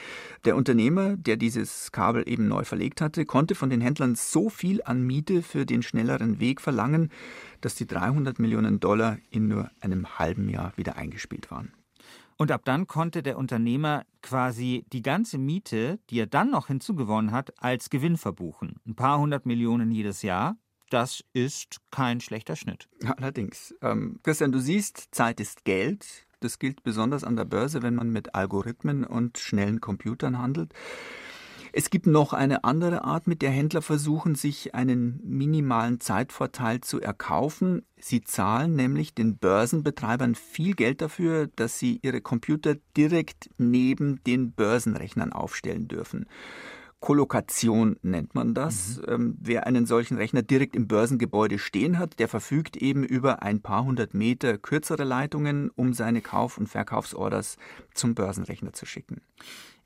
Der 0.43 0.56
Unternehmer, 0.56 1.17
der 1.17 1.38
dieses 1.38 1.91
Kabel 1.91 2.28
eben 2.28 2.48
neu 2.48 2.63
verlegt 2.63 3.00
hatte, 3.00 3.26
konnte 3.26 3.54
von 3.54 3.69
den 3.69 3.82
Händlern 3.82 4.15
so 4.15 4.50
viel 4.50 4.82
an 4.86 5.04
Miete 5.04 5.43
für 5.43 5.67
den 5.67 5.84
schnelleren 5.84 6.39
Weg 6.39 6.62
verlangen, 6.62 7.12
dass 7.62 7.76
die 7.76 7.86
300 7.86 8.39
Millionen 8.39 8.80
Dollar 8.80 9.19
in 9.30 9.50
nur 9.50 9.69
einem 9.82 10.17
halben 10.17 10.50
Jahr 10.50 10.74
wieder 10.78 10.98
eingespielt 10.98 11.52
waren. 11.52 11.74
Und 12.38 12.52
ab 12.52 12.62
dann 12.65 12.88
konnte 12.88 13.24
der 13.24 13.38
Unternehmer 13.38 14.06
quasi 14.22 14.86
die 14.91 15.02
ganze 15.02 15.38
Miete, 15.38 16.00
die 16.10 16.19
er 16.19 16.28
dann 16.28 16.52
noch 16.52 16.67
hinzugewonnen 16.67 17.32
hat, 17.32 17.54
als 17.62 17.89
Gewinn 17.89 18.17
verbuchen. 18.17 18.76
Ein 18.86 18.96
paar 18.96 19.19
hundert 19.19 19.46
Millionen 19.46 19.91
jedes 19.91 20.22
Jahr. 20.22 20.58
Das 20.89 21.24
ist 21.34 21.82
kein 21.89 22.22
schlechter 22.22 22.56
Schnitt. 22.56 22.88
Allerdings. 23.17 23.74
Ähm, 23.82 24.19
Christian, 24.24 24.52
du 24.52 24.60
siehst, 24.60 25.08
Zeit 25.12 25.39
ist 25.39 25.65
Geld. 25.65 26.28
Das 26.39 26.60
gilt 26.60 26.84
besonders 26.84 27.24
an 27.24 27.36
der 27.36 27.46
Börse, 27.46 27.82
wenn 27.82 27.96
man 27.96 28.10
mit 28.12 28.36
Algorithmen 28.36 29.04
und 29.06 29.38
schnellen 29.38 29.80
Computern 29.82 30.38
handelt. 30.38 30.74
Es 31.75 31.89
gibt 31.89 32.05
noch 32.05 32.33
eine 32.33 32.63
andere 32.65 33.03
Art, 33.03 33.25
mit 33.25 33.41
der 33.41 33.49
Händler 33.49 33.81
versuchen, 33.81 34.36
sich 34.36 34.75
einen 34.75 35.19
minimalen 35.23 35.99
Zeitvorteil 35.99 36.81
zu 36.81 37.01
erkaufen. 37.01 37.81
Sie 37.99 38.21
zahlen 38.21 38.75
nämlich 38.75 39.15
den 39.15 39.39
Börsenbetreibern 39.39 40.36
viel 40.36 40.75
Geld 40.75 41.01
dafür, 41.01 41.49
dass 41.55 41.79
sie 41.79 41.99
ihre 42.03 42.21
Computer 42.21 42.75
direkt 42.95 43.49
neben 43.57 44.23
den 44.23 44.51
Börsenrechnern 44.51 45.33
aufstellen 45.33 45.88
dürfen. 45.88 46.27
Kollokation 46.99 47.97
nennt 48.03 48.36
man 48.36 48.53
das. 48.53 48.97
Mhm. 48.97 49.03
Ähm, 49.07 49.38
wer 49.41 49.65
einen 49.65 49.88
solchen 49.88 50.17
Rechner 50.17 50.43
direkt 50.43 50.75
im 50.75 50.88
Börsengebäude 50.88 51.57
stehen 51.57 51.97
hat, 51.97 52.19
der 52.19 52.27
verfügt 52.27 52.77
eben 52.77 53.03
über 53.03 53.41
ein 53.41 53.62
paar 53.62 53.83
hundert 53.83 54.13
Meter 54.13 54.59
kürzere 54.59 55.05
Leitungen, 55.05 55.71
um 55.71 55.93
seine 55.93 56.21
Kauf- 56.21 56.59
und 56.59 56.67
Verkaufsorders 56.67 57.57
zum 57.95 58.13
Börsenrechner 58.13 58.73
zu 58.73 58.86
schicken. 58.86 59.21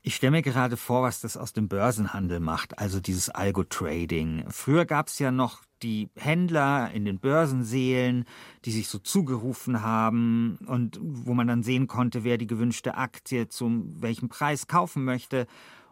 Ich 0.02 0.14
stelle 0.16 0.30
mir 0.30 0.42
gerade 0.42 0.76
vor, 0.76 1.02
was 1.02 1.20
das 1.20 1.36
aus 1.36 1.52
dem 1.52 1.68
Börsenhandel 1.68 2.40
macht, 2.40 2.78
also 2.78 3.00
dieses 3.00 3.30
Algo-Trading. 3.30 4.44
Früher 4.48 4.84
gab 4.84 5.08
es 5.08 5.18
ja 5.18 5.30
noch 5.32 5.62
die 5.82 6.08
Händler 6.16 6.90
in 6.92 7.04
den 7.04 7.18
Börsenseelen, 7.18 8.24
die 8.64 8.70
sich 8.70 8.88
so 8.88 8.98
zugerufen 8.98 9.82
haben 9.82 10.58
und 10.66 10.98
wo 11.00 11.34
man 11.34 11.46
dann 11.46 11.62
sehen 11.62 11.88
konnte, 11.88 12.24
wer 12.24 12.38
die 12.38 12.46
gewünschte 12.46 12.96
Aktie 12.96 13.48
zum 13.48 14.00
welchem 14.00 14.28
Preis 14.28 14.66
kaufen 14.66 15.04
möchte. 15.04 15.46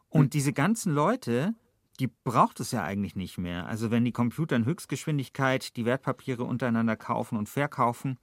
Und 0.08 0.34
diese 0.34 0.52
ganzen 0.52 0.92
Leute, 0.92 1.54
die 1.98 2.08
braucht 2.08 2.60
es 2.60 2.72
ja 2.72 2.82
eigentlich 2.84 3.16
nicht 3.16 3.38
mehr. 3.38 3.66
Also 3.66 3.90
wenn 3.90 4.04
die 4.04 4.12
Computer 4.12 4.56
in 4.56 4.64
Höchstgeschwindigkeit 4.64 5.76
die 5.76 5.84
Wertpapiere 5.84 6.44
untereinander 6.44 6.96
kaufen 6.96 7.36
und 7.36 7.48
verkaufen, 7.48 8.18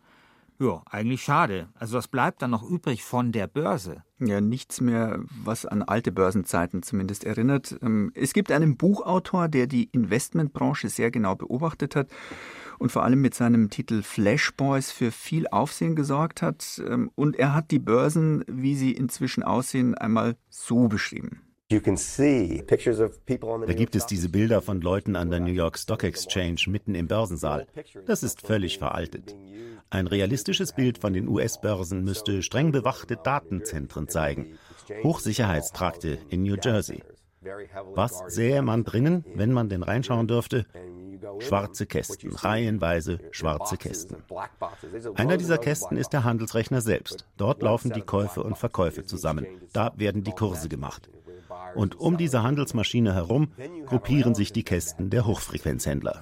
ja, 0.63 0.81
eigentlich 0.89 1.23
schade. 1.23 1.67
Also 1.75 1.97
was 1.97 2.07
bleibt 2.07 2.41
dann 2.41 2.51
noch 2.51 2.63
übrig 2.63 3.03
von 3.03 3.33
der 3.33 3.47
Börse? 3.47 4.03
Ja, 4.19 4.39
nichts 4.39 4.79
mehr, 4.79 5.19
was 5.43 5.65
an 5.65 5.83
alte 5.83 6.13
Börsenzeiten 6.13 6.83
zumindest 6.83 7.25
erinnert. 7.25 7.77
Ähm, 7.81 8.11
es 8.15 8.31
gibt 8.31 8.49
einen 8.49 8.77
Buchautor, 8.77 9.49
der 9.49 9.67
die 9.67 9.89
Investmentbranche 9.91 10.87
sehr 10.87 11.11
genau 11.11 11.35
beobachtet 11.35 11.97
hat 11.97 12.07
und 12.79 12.91
vor 12.93 13.03
allem 13.03 13.21
mit 13.21 13.33
seinem 13.33 13.69
Titel 13.69 14.03
Flashboys 14.03 14.91
für 14.91 15.11
viel 15.11 15.47
Aufsehen 15.47 15.97
gesorgt 15.97 16.41
hat. 16.41 16.81
Ähm, 16.87 17.11
und 17.15 17.35
er 17.35 17.53
hat 17.53 17.71
die 17.71 17.79
Börsen, 17.79 18.45
wie 18.47 18.75
sie 18.75 18.93
inzwischen 18.93 19.43
aussehen, 19.43 19.95
einmal 19.95 20.37
so 20.49 20.87
beschrieben. 20.87 21.42
Da 23.67 23.73
gibt 23.73 23.95
es 23.95 24.05
diese 24.05 24.29
Bilder 24.29 24.61
von 24.61 24.81
Leuten 24.81 25.15
an 25.15 25.29
der 25.29 25.39
New 25.39 25.51
York 25.51 25.77
Stock 25.77 26.03
Exchange 26.03 26.61
mitten 26.67 26.95
im 26.95 27.07
Börsensaal. 27.07 27.67
Das 28.05 28.23
ist 28.23 28.45
völlig 28.45 28.77
veraltet. 28.77 29.35
Ein 29.89 30.07
realistisches 30.07 30.73
Bild 30.73 30.97
von 30.97 31.13
den 31.13 31.27
US-Börsen 31.27 32.03
müsste 32.03 32.41
streng 32.41 32.71
bewachte 32.71 33.15
Datenzentren 33.15 34.07
zeigen, 34.07 34.57
Hochsicherheitstrakte 35.03 36.17
in 36.29 36.43
New 36.43 36.57
Jersey. 36.61 37.03
Was 37.93 38.23
sähe 38.27 38.61
man 38.61 38.83
drinnen, 38.83 39.25
wenn 39.35 39.51
man 39.51 39.69
denn 39.69 39.83
reinschauen 39.83 40.27
dürfte? 40.27 40.65
Schwarze 41.39 41.85
Kästen, 41.85 42.33
reihenweise 42.33 43.19
schwarze 43.31 43.77
Kästen. 43.77 44.17
Einer 45.15 45.37
dieser 45.37 45.57
Kästen 45.57 45.97
ist 45.97 46.09
der 46.09 46.23
Handelsrechner 46.23 46.81
selbst. 46.81 47.25
Dort 47.37 47.61
laufen 47.61 47.91
die 47.91 48.01
Käufe 48.01 48.43
und 48.43 48.57
Verkäufe 48.57 49.05
zusammen. 49.05 49.45
Da 49.73 49.93
werden 49.95 50.23
die 50.23 50.31
Kurse 50.31 50.69
gemacht. 50.69 51.09
Und 51.75 51.99
um 51.99 52.17
diese 52.17 52.43
Handelsmaschine 52.43 53.13
herum 53.13 53.49
gruppieren 53.85 54.35
sich 54.35 54.51
die 54.51 54.63
Kästen 54.63 55.09
der 55.09 55.25
Hochfrequenzhändler. 55.25 56.21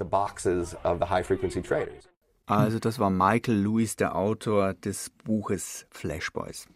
Also 2.45 2.79
das 2.79 2.99
war 2.99 3.09
Michael 3.09 3.55
Lewis, 3.55 3.95
der 3.95 4.15
Autor 4.15 4.73
des 4.73 5.09
Buches 5.23 5.85
Flashboys. 5.89 6.67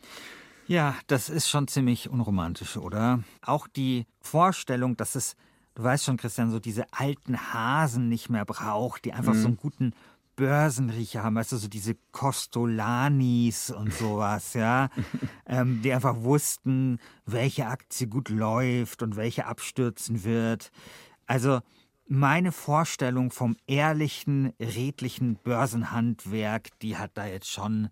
Ja, 0.67 0.95
das 1.07 1.29
ist 1.29 1.49
schon 1.49 1.67
ziemlich 1.67 2.09
unromantisch, 2.09 2.77
oder? 2.77 3.23
Auch 3.41 3.67
die 3.67 4.05
Vorstellung, 4.19 4.97
dass 4.97 5.15
es, 5.15 5.35
du 5.75 5.83
weißt 5.83 6.05
schon, 6.05 6.17
Christian, 6.17 6.49
so 6.49 6.59
diese 6.59 6.85
alten 6.91 7.37
Hasen 7.53 8.09
nicht 8.09 8.29
mehr 8.29 8.45
braucht, 8.45 9.05
die 9.05 9.13
einfach 9.13 9.33
mhm. 9.33 9.41
so 9.41 9.47
einen 9.47 9.57
guten 9.57 9.93
Börsenriecher 10.35 11.23
haben, 11.23 11.35
weißt 11.35 11.53
du, 11.53 11.57
so 11.57 11.67
diese 11.67 11.95
Costolanis 12.11 13.69
und 13.69 13.93
sowas, 13.93 14.53
ja, 14.53 14.89
ähm, 15.47 15.81
die 15.81 15.93
einfach 15.93 16.23
wussten, 16.23 16.99
welche 17.25 17.67
Aktie 17.67 18.07
gut 18.07 18.29
läuft 18.29 19.01
und 19.01 19.15
welche 19.15 19.45
abstürzen 19.45 20.23
wird. 20.23 20.71
Also 21.25 21.61
meine 22.07 22.51
Vorstellung 22.51 23.31
vom 23.31 23.55
ehrlichen, 23.67 24.53
redlichen 24.59 25.37
Börsenhandwerk, 25.37 26.69
die 26.81 26.97
hat 26.97 27.11
da 27.15 27.25
jetzt 27.25 27.49
schon 27.49 27.89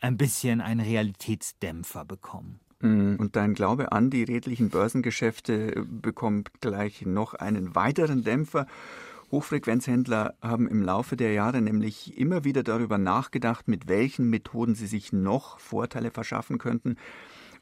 ein 0.00 0.16
bisschen 0.16 0.60
einen 0.60 0.80
Realitätsdämpfer 0.80 2.04
bekommen. 2.04 2.60
Mhm. 2.80 3.16
Und 3.18 3.36
dein 3.36 3.54
Glaube 3.54 3.92
an 3.92 4.10
die 4.10 4.22
redlichen 4.22 4.68
Börsengeschäfte 4.68 5.86
bekommt 5.88 6.60
gleich 6.60 7.06
noch 7.06 7.34
einen 7.34 7.74
weiteren 7.74 8.22
Dämpfer. 8.22 8.66
Hochfrequenzhändler 9.30 10.34
haben 10.40 10.68
im 10.68 10.82
Laufe 10.82 11.16
der 11.16 11.32
Jahre 11.32 11.60
nämlich 11.60 12.18
immer 12.18 12.44
wieder 12.44 12.62
darüber 12.62 12.98
nachgedacht, 12.98 13.68
mit 13.68 13.88
welchen 13.88 14.30
Methoden 14.30 14.74
sie 14.74 14.86
sich 14.86 15.12
noch 15.12 15.58
Vorteile 15.58 16.10
verschaffen 16.10 16.58
könnten. 16.58 16.96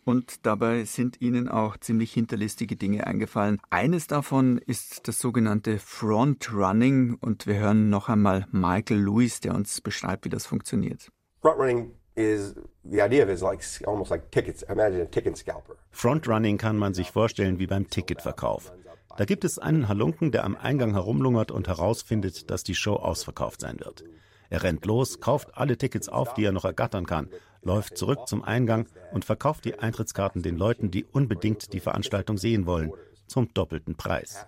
Und 0.04 0.46
dabei 0.46 0.84
sind 0.84 1.20
ihnen 1.20 1.48
auch 1.48 1.76
ziemlich 1.76 2.12
hinterlistige 2.12 2.74
Dinge 2.76 3.06
eingefallen. 3.06 3.60
Eines 3.70 4.08
davon 4.08 4.58
ist 4.58 5.06
das 5.06 5.20
sogenannte 5.20 5.78
Frontrunning. 5.78 7.14
Und 7.20 7.46
wir 7.46 7.54
hören 7.54 7.88
noch 7.88 8.08
einmal 8.08 8.46
Michael 8.50 9.00
Lewis, 9.00 9.40
der 9.40 9.54
uns 9.54 9.80
beschreibt, 9.80 10.24
wie 10.24 10.28
das 10.28 10.44
funktioniert. 10.44 11.08
Frontrunning 11.40 11.92
is 12.16 12.54
the 12.82 13.00
idea 13.00 13.24
of 13.24 13.30
is 13.30 13.42
like 13.42 13.62
almost 13.86 14.10
like 14.10 14.30
tickets. 14.32 14.62
Imagine 14.64 15.02
a 15.02 15.06
ticket 15.06 15.36
scalper. 15.36 15.76
Frontrunning 15.92 16.58
kann 16.58 16.76
man 16.76 16.94
sich 16.94 17.12
vorstellen 17.12 17.58
wie 17.60 17.68
beim 17.68 17.88
Ticketverkauf. 17.88 18.72
Da 19.16 19.24
gibt 19.24 19.44
es 19.44 19.58
einen 19.58 19.88
Halunken, 19.88 20.32
der 20.32 20.44
am 20.44 20.56
Eingang 20.56 20.92
herumlungert 20.92 21.50
und 21.50 21.68
herausfindet, 21.68 22.50
dass 22.50 22.64
die 22.64 22.74
Show 22.74 22.94
ausverkauft 22.94 23.60
sein 23.60 23.78
wird. 23.80 24.04
Er 24.48 24.62
rennt 24.62 24.84
los, 24.84 25.20
kauft 25.20 25.56
alle 25.56 25.78
Tickets 25.78 26.08
auf, 26.08 26.34
die 26.34 26.44
er 26.44 26.52
noch 26.52 26.64
ergattern 26.64 27.06
kann, 27.06 27.28
läuft 27.62 27.96
zurück 27.96 28.26
zum 28.26 28.42
Eingang 28.42 28.86
und 29.12 29.24
verkauft 29.24 29.64
die 29.64 29.78
Eintrittskarten 29.78 30.42
den 30.42 30.56
Leuten, 30.56 30.90
die 30.90 31.04
unbedingt 31.04 31.72
die 31.72 31.80
Veranstaltung 31.80 32.36
sehen 32.36 32.66
wollen, 32.66 32.92
zum 33.26 33.52
doppelten 33.54 33.96
Preis. 33.96 34.46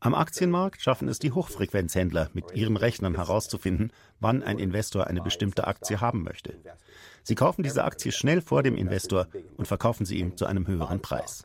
Am 0.00 0.14
Aktienmarkt 0.14 0.82
schaffen 0.82 1.08
es 1.08 1.18
die 1.18 1.30
Hochfrequenzhändler 1.30 2.30
mit 2.32 2.54
ihren 2.54 2.76
Rechnern 2.76 3.14
herauszufinden, 3.14 3.92
wann 4.18 4.42
ein 4.42 4.58
Investor 4.58 5.06
eine 5.06 5.20
bestimmte 5.22 5.66
Aktie 5.66 6.00
haben 6.00 6.24
möchte. 6.24 6.54
Sie 7.22 7.34
kaufen 7.34 7.62
diese 7.62 7.84
Aktie 7.84 8.12
schnell 8.12 8.40
vor 8.40 8.62
dem 8.62 8.76
Investor 8.76 9.28
und 9.56 9.66
verkaufen 9.66 10.04
sie 10.04 10.18
ihm 10.18 10.36
zu 10.36 10.46
einem 10.46 10.66
höheren 10.66 11.00
Preis. 11.00 11.44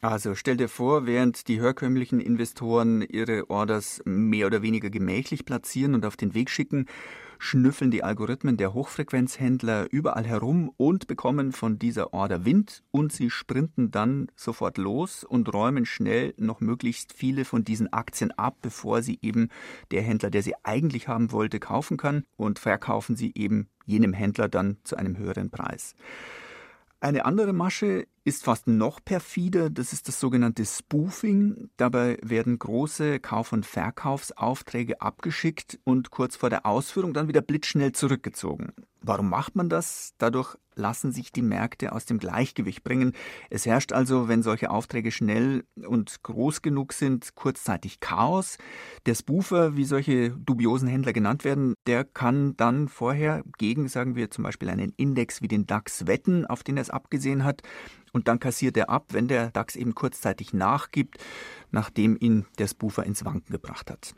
Also 0.00 0.36
stell 0.36 0.56
dir 0.56 0.68
vor, 0.68 1.06
während 1.06 1.48
die 1.48 1.60
herkömmlichen 1.60 2.20
Investoren 2.20 3.02
ihre 3.02 3.50
Orders 3.50 4.00
mehr 4.04 4.46
oder 4.46 4.62
weniger 4.62 4.90
gemächlich 4.90 5.44
platzieren 5.44 5.94
und 5.94 6.06
auf 6.06 6.16
den 6.16 6.34
Weg 6.34 6.50
schicken, 6.50 6.86
schnüffeln 7.38 7.90
die 7.90 8.02
Algorithmen 8.02 8.56
der 8.56 8.74
Hochfrequenzhändler 8.74 9.86
überall 9.90 10.24
herum 10.24 10.70
und 10.76 11.06
bekommen 11.06 11.52
von 11.52 11.78
dieser 11.78 12.12
Order 12.12 12.44
Wind 12.44 12.82
und 12.90 13.12
sie 13.12 13.30
sprinten 13.30 13.90
dann 13.90 14.28
sofort 14.36 14.78
los 14.78 15.24
und 15.24 15.52
räumen 15.52 15.86
schnell 15.86 16.34
noch 16.36 16.60
möglichst 16.60 17.12
viele 17.12 17.44
von 17.44 17.64
diesen 17.64 17.92
Aktien 17.92 18.32
ab, 18.32 18.56
bevor 18.62 19.02
sie 19.02 19.18
eben 19.22 19.48
der 19.90 20.02
Händler, 20.02 20.30
der 20.30 20.42
sie 20.42 20.54
eigentlich 20.64 21.08
haben 21.08 21.32
wollte, 21.32 21.60
kaufen 21.60 21.96
kann 21.96 22.24
und 22.36 22.58
verkaufen 22.58 23.16
sie 23.16 23.32
eben 23.34 23.68
jenem 23.86 24.12
Händler 24.12 24.48
dann 24.48 24.76
zu 24.84 24.96
einem 24.96 25.16
höheren 25.16 25.50
Preis. 25.50 25.94
Eine 27.00 27.26
andere 27.26 27.52
Masche 27.52 28.08
ist 28.24 28.42
fast 28.42 28.66
noch 28.66 29.04
perfider, 29.04 29.70
das 29.70 29.92
ist 29.92 30.08
das 30.08 30.18
sogenannte 30.18 30.64
Spoofing. 30.64 31.70
Dabei 31.76 32.18
werden 32.22 32.58
große 32.58 33.20
Kauf- 33.20 33.52
und 33.52 33.64
Verkaufsaufträge 33.64 35.00
abgeschickt 35.00 35.78
und 35.84 36.10
kurz 36.10 36.34
vor 36.34 36.50
der 36.50 36.66
Ausführung 36.66 37.14
dann 37.14 37.28
wieder 37.28 37.40
blitzschnell 37.40 37.92
zurückgezogen. 37.92 38.72
Warum 39.00 39.30
macht 39.30 39.54
man 39.54 39.68
das? 39.68 40.14
Dadurch 40.18 40.56
lassen 40.78 41.12
sich 41.12 41.32
die 41.32 41.42
Märkte 41.42 41.92
aus 41.92 42.06
dem 42.06 42.18
Gleichgewicht 42.18 42.82
bringen. 42.84 43.12
Es 43.50 43.66
herrscht 43.66 43.92
also, 43.92 44.28
wenn 44.28 44.42
solche 44.42 44.70
Aufträge 44.70 45.10
schnell 45.10 45.64
und 45.76 46.22
groß 46.22 46.62
genug 46.62 46.92
sind, 46.92 47.34
kurzzeitig 47.34 48.00
Chaos. 48.00 48.56
Der 49.04 49.14
Spoofer, 49.14 49.76
wie 49.76 49.84
solche 49.84 50.30
dubiosen 50.30 50.88
Händler 50.88 51.12
genannt 51.12 51.44
werden, 51.44 51.74
der 51.86 52.04
kann 52.04 52.56
dann 52.56 52.88
vorher 52.88 53.42
gegen, 53.58 53.88
sagen 53.88 54.14
wir 54.14 54.30
zum 54.30 54.44
Beispiel 54.44 54.70
einen 54.70 54.92
Index 54.96 55.42
wie 55.42 55.48
den 55.48 55.66
DAX 55.66 56.06
wetten, 56.06 56.46
auf 56.46 56.62
den 56.62 56.76
er 56.76 56.82
es 56.82 56.90
abgesehen 56.90 57.44
hat, 57.44 57.62
und 58.12 58.28
dann 58.28 58.40
kassiert 58.40 58.76
er 58.76 58.88
ab, 58.88 59.06
wenn 59.12 59.28
der 59.28 59.50
DAX 59.50 59.76
eben 59.76 59.94
kurzzeitig 59.94 60.52
nachgibt, 60.52 61.18
nachdem 61.70 62.16
ihn 62.18 62.46
der 62.58 62.68
Spoofer 62.68 63.04
ins 63.04 63.24
Wanken 63.24 63.52
gebracht 63.52 63.90
hat. 63.90 64.14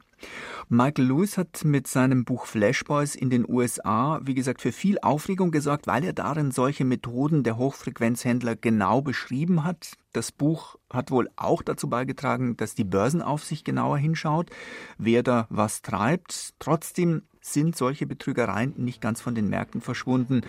Michael 0.68 1.06
Lewis 1.06 1.36
hat 1.36 1.64
mit 1.64 1.86
seinem 1.86 2.24
Buch 2.24 2.46
Flashboys 2.46 3.14
in 3.14 3.30
den 3.30 3.44
USA, 3.48 4.20
wie 4.22 4.34
gesagt, 4.34 4.60
für 4.60 4.72
viel 4.72 4.98
Aufregung 5.00 5.50
gesorgt, 5.50 5.86
weil 5.86 6.04
er 6.04 6.12
darin 6.12 6.52
solche 6.52 6.84
Methoden 6.84 7.42
der 7.42 7.56
Hochfrequenzhändler 7.56 8.56
genau 8.56 9.02
beschrieben 9.02 9.64
hat. 9.64 9.94
Das 10.12 10.30
Buch 10.30 10.76
hat 10.92 11.10
wohl 11.10 11.28
auch 11.36 11.62
dazu 11.62 11.88
beigetragen, 11.88 12.56
dass 12.56 12.74
die 12.74 12.84
Börsenaufsicht 12.84 13.64
genauer 13.64 13.98
hinschaut, 13.98 14.50
wer 14.98 15.22
da 15.22 15.46
was 15.50 15.82
treibt. 15.82 16.54
Trotzdem 16.58 17.22
sind 17.40 17.76
solche 17.76 18.06
Betrügereien 18.06 18.74
nicht 18.76 19.00
ganz 19.00 19.20
von 19.20 19.34
den 19.34 19.48
Märkten 19.48 19.80
verschwunden. 19.80 20.42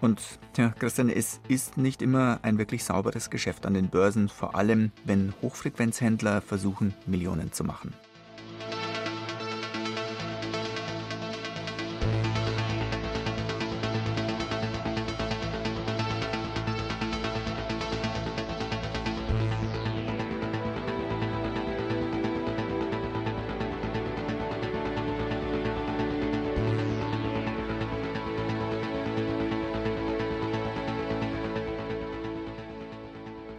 Und 0.00 0.20
ja, 0.56 0.70
Christian, 0.78 1.08
es 1.08 1.40
ist 1.48 1.78
nicht 1.78 2.02
immer 2.02 2.40
ein 2.42 2.58
wirklich 2.58 2.84
sauberes 2.84 3.30
Geschäft 3.30 3.64
an 3.64 3.74
den 3.74 3.88
Börsen, 3.88 4.28
vor 4.28 4.54
allem 4.54 4.92
wenn 5.04 5.32
Hochfrequenzhändler 5.40 6.42
versuchen, 6.42 6.94
Millionen 7.06 7.52
zu 7.52 7.64
machen. 7.64 7.94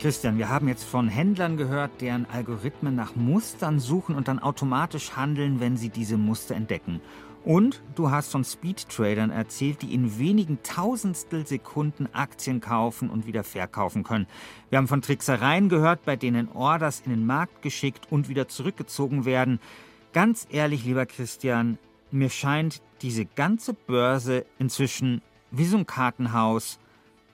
Christian, 0.08 0.38
wir 0.38 0.48
haben 0.48 0.70
jetzt 0.70 0.86
von 0.86 1.10
Händlern 1.10 1.58
gehört, 1.58 2.00
deren 2.00 2.26
Algorithmen 2.28 2.96
nach 2.96 3.18
Mustern 3.18 3.78
suchen 3.78 4.16
und 4.16 4.30
dann 4.30 4.40
automatisch 4.40 5.18
handeln, 5.18 5.60
wenn 5.60 5.76
sie 5.76 5.90
diese 5.90 6.16
Muster 6.16 6.56
entdecken. 6.56 7.02
Und 7.44 7.82
du 7.96 8.10
hast 8.10 8.32
von 8.32 8.46
Speedtradern 8.46 9.32
erzählt, 9.32 9.82
die 9.82 9.94
in 9.94 10.18
wenigen 10.18 10.64
Tausendstel 10.64 11.46
Sekunden 11.46 12.08
Aktien 12.14 12.62
kaufen 12.62 13.10
und 13.10 13.28
wieder 13.28 13.44
verkaufen 13.44 14.06
können. 14.06 14.28
Wir 14.70 14.78
haben 14.78 14.88
von 14.88 15.02
Tricksereien 15.02 15.68
gehört, 15.68 16.06
bei 16.06 16.16
denen 16.16 16.48
Orders 16.54 17.02
in 17.04 17.12
den 17.12 17.26
Markt 17.26 17.62
geschickt 17.62 18.08
und 18.10 18.30
wieder 18.30 18.48
zurückgezogen 18.48 19.26
werden. 19.26 19.60
Ganz 20.14 20.48
ehrlich, 20.50 20.86
lieber 20.86 21.06
Christian, 21.06 21.78
mir 22.12 22.30
scheint 22.30 22.82
diese 23.02 23.26
ganze 23.26 23.74
Börse 23.74 24.46
inzwischen 24.58 25.22
wie 25.52 25.66
so 25.66 25.76
ein 25.76 25.86
Kartenhaus 25.86 26.80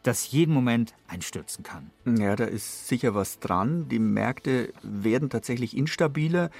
das 0.03 0.31
jeden 0.31 0.53
Moment 0.53 0.93
einstürzen 1.07 1.63
kann. 1.63 1.89
Ja, 2.05 2.35
da 2.35 2.43
ist 2.43 2.87
sicher 2.87 3.15
was 3.15 3.39
dran. 3.39 3.87
Die 3.87 3.99
Märkte 3.99 4.73
werden 4.83 5.29
tatsächlich 5.29 5.75
instabiler. 5.75 6.51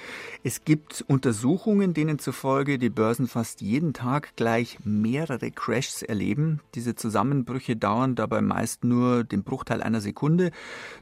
Es 0.43 0.63
gibt 0.63 1.03
Untersuchungen, 1.08 1.93
denen 1.93 2.19
zufolge 2.19 2.79
die 2.79 2.89
Börsen 2.89 3.27
fast 3.27 3.62
jeden 3.62 3.93
Tag 3.93 4.36
gleich 4.38 4.79
mehrere 4.86 5.51
Crashs 5.51 6.01
erleben. 6.01 6.62
Diese 6.73 6.95
Zusammenbrüche 6.95 7.75
dauern 7.75 8.15
dabei 8.15 8.41
meist 8.41 8.86
nur 8.86 9.25
den 9.25 9.43
Bruchteil 9.43 9.84
einer 9.84 10.01
Sekunde. 10.01 10.51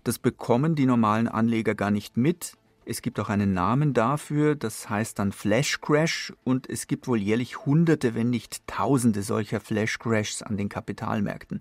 Das 0.04 0.18
bekommen 0.18 0.76
die 0.76 0.88
normalen 0.88 1.28
Anleger 1.28 1.76
gar 1.76 1.92
nicht 1.92 2.18
mit. 2.18 2.58
Es 2.84 3.04
gibt 3.04 3.20
auch 3.20 3.30
einen 3.30 3.54
Namen 3.54 3.94
dafür, 3.94 4.56
das 4.56 4.90
heißt 4.90 5.20
dann 5.20 5.32
Flash 5.32 5.80
Crash 5.82 6.34
und 6.44 6.68
es 6.68 6.88
gibt 6.88 7.08
wohl 7.08 7.20
jährlich 7.20 7.66
Hunderte, 7.66 8.16
wenn 8.16 8.32
nicht 8.32 8.66
Tausende 8.66 9.22
solcher 9.22 9.60
Flash 9.60 10.00
Crashs 10.00 10.42
an 10.42 10.58
den 10.58 10.68
Kapitalmärkten. 10.68 11.60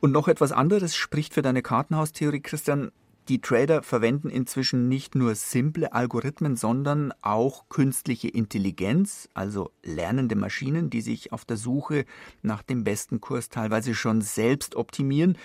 Und 0.00 0.12
noch 0.12 0.28
etwas 0.28 0.52
anderes 0.52 0.94
spricht 0.94 1.34
für 1.34 1.42
deine 1.42 1.62
Kartenhaustheorie, 1.62 2.40
Christian. 2.40 2.92
Die 3.28 3.42
Trader 3.42 3.82
verwenden 3.82 4.30
inzwischen 4.30 4.88
nicht 4.88 5.14
nur 5.14 5.34
simple 5.34 5.92
Algorithmen, 5.92 6.56
sondern 6.56 7.12
auch 7.20 7.68
künstliche 7.68 8.28
Intelligenz, 8.28 9.28
also 9.34 9.70
lernende 9.82 10.34
Maschinen, 10.34 10.88
die 10.88 11.02
sich 11.02 11.30
auf 11.30 11.44
der 11.44 11.58
Suche 11.58 12.06
nach 12.40 12.62
dem 12.62 12.84
besten 12.84 13.20
Kurs 13.20 13.50
teilweise 13.50 13.94
schon 13.94 14.22
selbst 14.22 14.76
optimieren. 14.76 15.36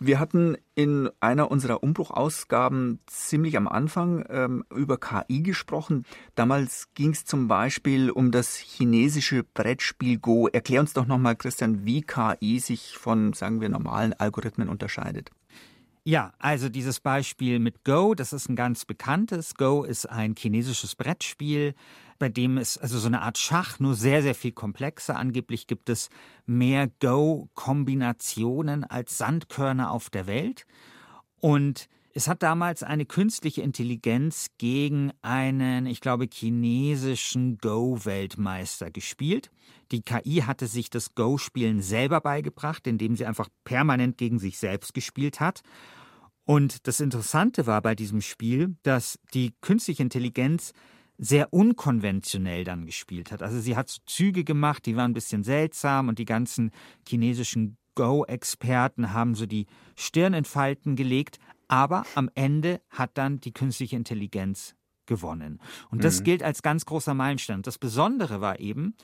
Wir 0.00 0.18
hatten 0.18 0.56
in 0.74 1.10
einer 1.20 1.48
unserer 1.52 1.84
Umbruchausgaben 1.84 2.98
ziemlich 3.06 3.56
am 3.56 3.68
Anfang 3.68 4.24
ähm, 4.28 4.64
über 4.74 4.98
KI 4.98 5.44
gesprochen. 5.44 6.06
Damals 6.34 6.88
ging 6.94 7.10
es 7.10 7.24
zum 7.24 7.46
Beispiel 7.46 8.10
um 8.10 8.32
das 8.32 8.56
chinesische 8.56 9.44
Brettspiel 9.44 10.18
Go. 10.18 10.48
Erklär 10.48 10.80
uns 10.80 10.92
doch 10.92 11.06
nochmal, 11.06 11.36
Christian, 11.36 11.84
wie 11.84 12.02
KI 12.02 12.58
sich 12.58 12.98
von, 12.98 13.32
sagen 13.32 13.60
wir, 13.60 13.68
normalen 13.68 14.12
Algorithmen 14.12 14.68
unterscheidet. 14.68 15.30
Ja, 16.04 16.32
also 16.38 16.68
dieses 16.68 17.00
Beispiel 17.00 17.58
mit 17.58 17.84
Go, 17.84 18.14
das 18.14 18.32
ist 18.32 18.48
ein 18.48 18.56
ganz 18.56 18.84
bekanntes. 18.84 19.54
Go 19.54 19.84
ist 19.84 20.06
ein 20.06 20.34
chinesisches 20.36 20.94
Brettspiel, 20.94 21.74
bei 22.18 22.28
dem 22.28 22.56
es 22.58 22.78
also 22.78 22.98
so 22.98 23.08
eine 23.08 23.22
Art 23.22 23.38
Schach, 23.38 23.78
nur 23.78 23.94
sehr, 23.94 24.22
sehr 24.22 24.34
viel 24.34 24.52
komplexer. 24.52 25.16
Angeblich 25.16 25.66
gibt 25.66 25.88
es 25.88 26.08
mehr 26.46 26.88
Go-Kombinationen 27.00 28.84
als 28.84 29.18
Sandkörner 29.18 29.90
auf 29.90 30.10
der 30.10 30.26
Welt. 30.26 30.66
Und 31.40 31.88
es 32.14 32.28
hat 32.28 32.42
damals 32.42 32.82
eine 32.82 33.04
künstliche 33.04 33.62
Intelligenz 33.62 34.48
gegen 34.58 35.12
einen, 35.22 35.86
ich 35.86 36.00
glaube, 36.00 36.26
chinesischen 36.32 37.58
Go-Weltmeister 37.58 38.90
gespielt. 38.90 39.50
Die 39.92 40.02
KI 40.02 40.42
hatte 40.46 40.66
sich 40.66 40.90
das 40.90 41.14
Go-Spielen 41.14 41.82
selber 41.82 42.20
beigebracht, 42.20 42.86
indem 42.86 43.16
sie 43.16 43.26
einfach 43.26 43.48
permanent 43.64 44.18
gegen 44.18 44.38
sich 44.38 44.58
selbst 44.58 44.94
gespielt 44.94 45.40
hat. 45.40 45.62
Und 46.44 46.86
das 46.86 47.00
Interessante 47.00 47.66
war 47.66 47.82
bei 47.82 47.94
diesem 47.94 48.22
Spiel, 48.22 48.76
dass 48.82 49.18
die 49.34 49.52
künstliche 49.60 50.02
Intelligenz 50.02 50.72
sehr 51.18 51.52
unkonventionell 51.52 52.64
dann 52.64 52.86
gespielt 52.86 53.32
hat. 53.32 53.42
Also 53.42 53.60
sie 53.60 53.76
hat 53.76 53.88
so 53.88 54.00
Züge 54.06 54.44
gemacht, 54.44 54.86
die 54.86 54.96
waren 54.96 55.10
ein 55.10 55.14
bisschen 55.14 55.42
seltsam 55.42 56.08
und 56.08 56.18
die 56.18 56.24
ganzen 56.24 56.70
chinesischen 57.06 57.76
Go-Experten 57.96 59.12
haben 59.12 59.34
so 59.34 59.44
die 59.44 59.66
Stirn 59.96 60.32
in 60.32 60.44
Falten 60.44 60.94
gelegt, 60.94 61.40
aber 61.68 62.04
am 62.14 62.30
Ende 62.34 62.80
hat 62.90 63.10
dann 63.14 63.40
die 63.40 63.52
künstliche 63.52 63.96
Intelligenz 63.96 64.74
gewonnen. 65.06 65.60
Und 65.90 66.04
das 66.04 66.20
mhm. 66.20 66.24
gilt 66.24 66.42
als 66.42 66.62
ganz 66.62 66.84
großer 66.84 67.14
Meilenstein. 67.14 67.62
Das 67.62 67.78
Besondere 67.78 68.40
war 68.40 68.60
eben, 68.60 68.94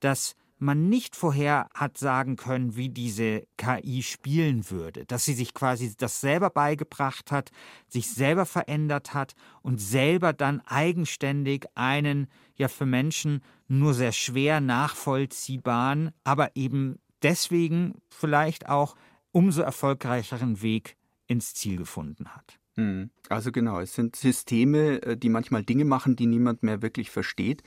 dass 0.00 0.34
man 0.60 0.90
nicht 0.90 1.16
vorher 1.16 1.68
hat 1.74 1.96
sagen 1.96 2.36
können, 2.36 2.76
wie 2.76 2.90
diese 2.90 3.46
KI 3.56 4.02
spielen 4.02 4.70
würde, 4.70 5.06
dass 5.06 5.24
sie 5.24 5.32
sich 5.32 5.54
quasi 5.54 5.94
das 5.96 6.20
selber 6.20 6.50
beigebracht 6.50 7.32
hat, 7.32 7.50
sich 7.88 8.10
selber 8.10 8.44
verändert 8.44 9.14
hat 9.14 9.34
und 9.62 9.80
selber 9.80 10.34
dann 10.34 10.60
eigenständig 10.66 11.64
einen 11.74 12.28
ja 12.56 12.68
für 12.68 12.84
Menschen 12.84 13.42
nur 13.68 13.94
sehr 13.94 14.12
schwer 14.12 14.60
nachvollziehbaren, 14.60 16.10
aber 16.24 16.54
eben 16.54 16.98
deswegen 17.22 17.94
vielleicht 18.10 18.68
auch 18.68 18.96
umso 19.32 19.62
erfolgreicheren 19.62 20.60
Weg 20.60 20.96
ins 21.30 21.54
Ziel 21.54 21.76
gefunden 21.76 22.34
hat. 22.34 22.58
Hm. 22.74 23.10
Also 23.28 23.52
genau, 23.52 23.78
es 23.78 23.94
sind 23.94 24.16
Systeme, 24.16 25.00
äh, 25.02 25.16
die 25.16 25.28
manchmal 25.28 25.62
Dinge 25.62 25.84
machen, 25.84 26.16
die 26.16 26.26
niemand 26.26 26.64
mehr 26.64 26.82
wirklich 26.82 27.10
versteht. 27.10 27.62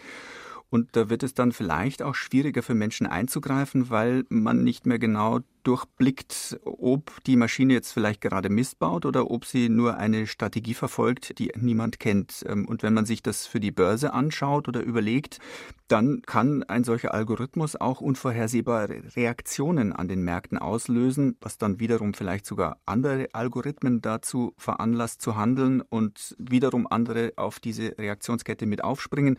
Und 0.69 0.95
da 0.97 1.10
wird 1.10 1.23
es 1.23 1.34
dann 1.34 1.54
vielleicht 1.54 2.02
auch 2.02 2.15
schwieriger 2.15 2.62
für 2.62 2.73
Menschen 2.73 3.08
einzugreifen, 3.08 3.89
weil 3.89 4.26
man 4.28 4.63
nicht 4.63 4.86
mehr 4.86 4.99
genau 4.99 5.39
durchblickt, 5.63 6.60
ob 6.63 7.23
die 7.26 7.36
Maschine 7.36 7.73
jetzt 7.73 7.91
vielleicht 7.91 8.21
gerade 8.21 8.49
Mist 8.49 8.80
baut 8.80 9.06
oder 9.06 9.32
ob 9.32 9.45
sie 9.45 9.69
nur 9.69 9.97
eine 9.97 10.28
Strategie 10.28 10.73
verfolgt, 10.73 11.39
die 11.39 11.52
niemand 11.56 11.99
kennt. 11.99 12.43
Ähm, 12.47 12.67
und 12.67 12.84
wenn 12.84 12.93
man 12.93 13.06
sich 13.06 13.23
das 13.23 13.47
für 13.47 13.60
die 13.60 13.71
Börse 13.71 14.13
anschaut 14.13 14.67
oder 14.67 14.82
überlegt, 14.82 15.39
dann 15.88 16.21
kann 16.23 16.63
ein 16.63 16.84
solcher 16.84 17.13
Algorithmus 17.13 17.76
auch 17.76 18.02
unvorhersehbare 18.02 19.15
Reaktionen 19.15 19.93
an 19.93 20.08
den 20.08 20.23
Märkten 20.23 20.58
auslösen, 20.58 21.38
was 21.39 21.58
dann 21.58 21.80
wiederum 21.80 22.13
vielleicht 22.13 22.45
sogar 22.45 22.80
andere 22.86 23.28
Algorithmen 23.34 24.02
dazu 24.02 24.54
veranlasst 24.58 25.21
zu 25.21 25.36
handeln 25.36 25.82
und 25.82 26.36
wiederum 26.39 26.88
andere 26.89 27.34
auf 27.36 27.60
diese 27.60 27.97
Reaktionskette 27.97 28.65
mit 28.65 28.84
aufspringen. 28.84 29.38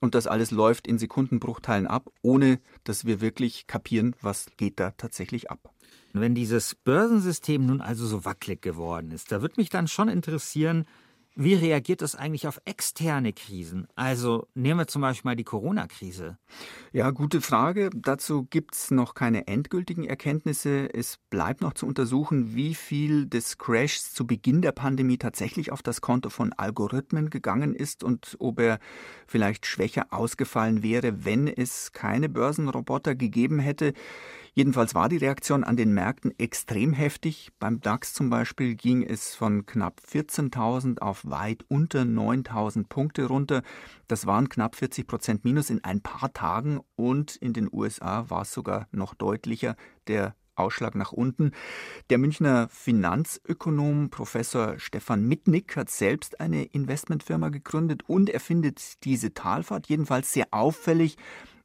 Und 0.00 0.14
das 0.14 0.26
alles 0.26 0.50
läuft 0.50 0.86
in 0.86 0.98
Sekundenbruchteilen 0.98 1.86
ab, 1.86 2.10
ohne 2.20 2.60
dass 2.84 3.06
wir 3.06 3.22
wirklich 3.22 3.66
kapieren, 3.66 4.14
was 4.20 4.48
geht 4.58 4.80
da 4.80 4.90
tatsächlich 4.90 5.50
ab. 5.50 5.63
Wenn 6.12 6.34
dieses 6.34 6.74
Börsensystem 6.74 7.66
nun 7.66 7.80
also 7.80 8.06
so 8.06 8.24
wackelig 8.24 8.62
geworden 8.62 9.10
ist, 9.10 9.32
da 9.32 9.42
würde 9.42 9.54
mich 9.56 9.68
dann 9.68 9.88
schon 9.88 10.08
interessieren, 10.08 10.84
wie 11.36 11.54
reagiert 11.54 12.00
das 12.00 12.14
eigentlich 12.14 12.46
auf 12.46 12.60
externe 12.64 13.32
Krisen? 13.32 13.88
Also 13.96 14.46
nehmen 14.54 14.78
wir 14.78 14.86
zum 14.86 15.02
Beispiel 15.02 15.30
mal 15.30 15.34
die 15.34 15.42
Corona-Krise. 15.42 16.38
Ja, 16.92 17.10
gute 17.10 17.40
Frage. 17.40 17.90
Dazu 17.92 18.46
gibt 18.48 18.74
es 18.74 18.92
noch 18.92 19.14
keine 19.14 19.48
endgültigen 19.48 20.04
Erkenntnisse. 20.04 20.94
Es 20.94 21.18
bleibt 21.30 21.60
noch 21.60 21.74
zu 21.74 21.86
untersuchen, 21.86 22.54
wie 22.54 22.76
viel 22.76 23.26
des 23.26 23.58
Crashs 23.58 24.14
zu 24.14 24.28
Beginn 24.28 24.62
der 24.62 24.70
Pandemie 24.70 25.18
tatsächlich 25.18 25.72
auf 25.72 25.82
das 25.82 26.00
Konto 26.00 26.30
von 26.30 26.52
Algorithmen 26.52 27.30
gegangen 27.30 27.74
ist 27.74 28.04
und 28.04 28.36
ob 28.38 28.60
er 28.60 28.78
vielleicht 29.26 29.66
schwächer 29.66 30.06
ausgefallen 30.10 30.84
wäre, 30.84 31.24
wenn 31.24 31.48
es 31.48 31.90
keine 31.90 32.28
Börsenroboter 32.28 33.16
gegeben 33.16 33.58
hätte. 33.58 33.92
Jedenfalls 34.56 34.94
war 34.94 35.08
die 35.08 35.16
Reaktion 35.16 35.64
an 35.64 35.76
den 35.76 35.92
Märkten 35.92 36.32
extrem 36.38 36.92
heftig. 36.92 37.50
Beim 37.58 37.80
DAX 37.80 38.14
zum 38.14 38.30
Beispiel 38.30 38.76
ging 38.76 39.02
es 39.02 39.34
von 39.34 39.66
knapp 39.66 40.00
14.000 40.08 41.00
auf 41.00 41.24
weit 41.24 41.64
unter 41.66 42.02
9.000 42.02 42.86
Punkte 42.88 43.26
runter. 43.26 43.62
Das 44.06 44.26
waren 44.26 44.48
knapp 44.48 44.76
40 44.76 45.08
Prozent 45.08 45.44
Minus 45.44 45.70
in 45.70 45.82
ein 45.82 46.00
paar 46.00 46.32
Tagen 46.32 46.80
und 46.94 47.34
in 47.34 47.52
den 47.52 47.68
USA 47.72 48.30
war 48.30 48.42
es 48.42 48.52
sogar 48.52 48.86
noch 48.92 49.14
deutlicher. 49.14 49.74
Der 50.06 50.36
Ausschlag 50.56 50.94
nach 50.94 51.10
unten. 51.10 51.50
Der 52.10 52.18
Münchner 52.18 52.68
Finanzökonom 52.68 54.10
Professor 54.10 54.78
Stefan 54.78 55.26
Mitnick 55.26 55.76
hat 55.76 55.90
selbst 55.90 56.38
eine 56.38 56.64
Investmentfirma 56.64 57.48
gegründet 57.48 58.02
und 58.06 58.30
er 58.30 58.38
findet 58.38 59.04
diese 59.04 59.34
Talfahrt 59.34 59.88
jedenfalls 59.88 60.32
sehr 60.32 60.46
auffällig 60.52 61.16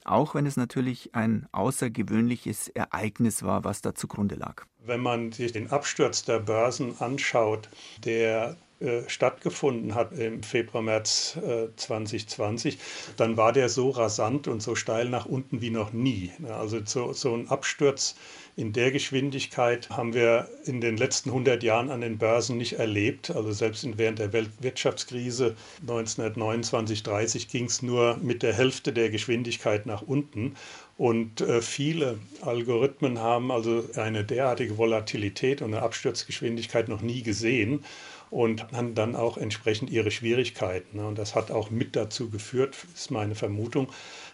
auch 0.06 0.36
wenn 0.36 0.46
es 0.46 0.58
natürlich 0.58 1.14
ein 1.14 1.48
außergewöhnliches 1.52 2.70
Ereignis 2.70 3.44
war, 3.44 3.64
was 3.64 3.82
da 3.82 3.96
zugrunde 3.96 4.36
lag. 4.36 4.66
Wenn 4.86 5.02
man 5.02 5.32
sich 5.32 5.52
den 5.52 5.72
Absturz 5.72 6.24
der 6.24 6.40
Börsen 6.40 7.00
anschaut, 7.00 7.70
der 8.04 8.58
äh, 8.80 9.02
stattgefunden 9.08 9.94
hat 9.94 10.14
im 10.14 10.42
Februar, 10.42 10.82
März 10.82 11.38
äh, 11.46 11.68
2020, 11.76 12.80
dann 13.18 13.36
war 13.36 13.52
der 13.52 13.68
so 13.68 13.90
rasant 13.90 14.48
und 14.48 14.62
so 14.62 14.74
steil 14.74 15.10
nach 15.10 15.26
unten 15.26 15.60
wie 15.60 15.70
noch 15.70 15.92
nie. 15.92 16.32
Also 16.48 16.80
so, 16.86 17.12
so 17.12 17.36
ein 17.36 17.50
Absturz 17.50 18.16
in 18.56 18.74
der 18.74 18.92
Geschwindigkeit 18.92 19.90
haben 19.90 20.14
wir 20.14 20.50
in 20.66 20.82
den 20.82 20.98
letzten 20.98 21.30
100 21.30 21.64
Jahren 21.64 21.90
an 21.90 22.02
den 22.02 22.18
Börsen 22.18 22.58
nicht 22.58 22.74
erlebt. 22.74 23.32
Also 23.32 23.52
selbst 23.52 23.88
während 23.98 24.20
der 24.20 24.34
Weltwirtschaftskrise 24.34 25.56
1929, 25.82 27.04
30 27.04 27.48
ging 27.48 27.66
es 27.66 27.82
nur 27.82 28.18
mit 28.22 28.44
der 28.44 28.54
Hälfte 28.54 28.94
der 28.94 29.10
Geschwindigkeit 29.10 29.86
nach 29.86 30.02
unten. 30.02 30.56
Und 30.98 31.40
äh, 31.42 31.62
viele 31.62 32.20
Algorithmen 32.42 33.20
haben 33.20 33.52
also 33.52 33.86
eine 33.96 34.26
derartige 34.26 34.78
Volatilität 34.78 35.62
und 35.62 35.74
eine 35.74 35.82
Absturzgeschwindigkeit 35.82 36.90
noch 36.90 37.02
nie 37.02 37.24
gesehen 37.24 37.86
und 38.30 38.72
haben 38.72 38.96
dann 38.96 39.16
auch 39.16 39.38
entsprechend 39.38 39.90
ihre 39.90 40.12
Schwierigkeiten. 40.12 40.98
Ne? 40.98 41.08
Und 41.08 41.18
das 41.18 41.36
hat 41.36 41.52
auch 41.52 41.70
mit 41.70 41.96
dazu 41.96 42.30
geführt, 42.30 42.76
ist 42.94 43.12
meine 43.12 43.36
Vermutung, 43.36 43.90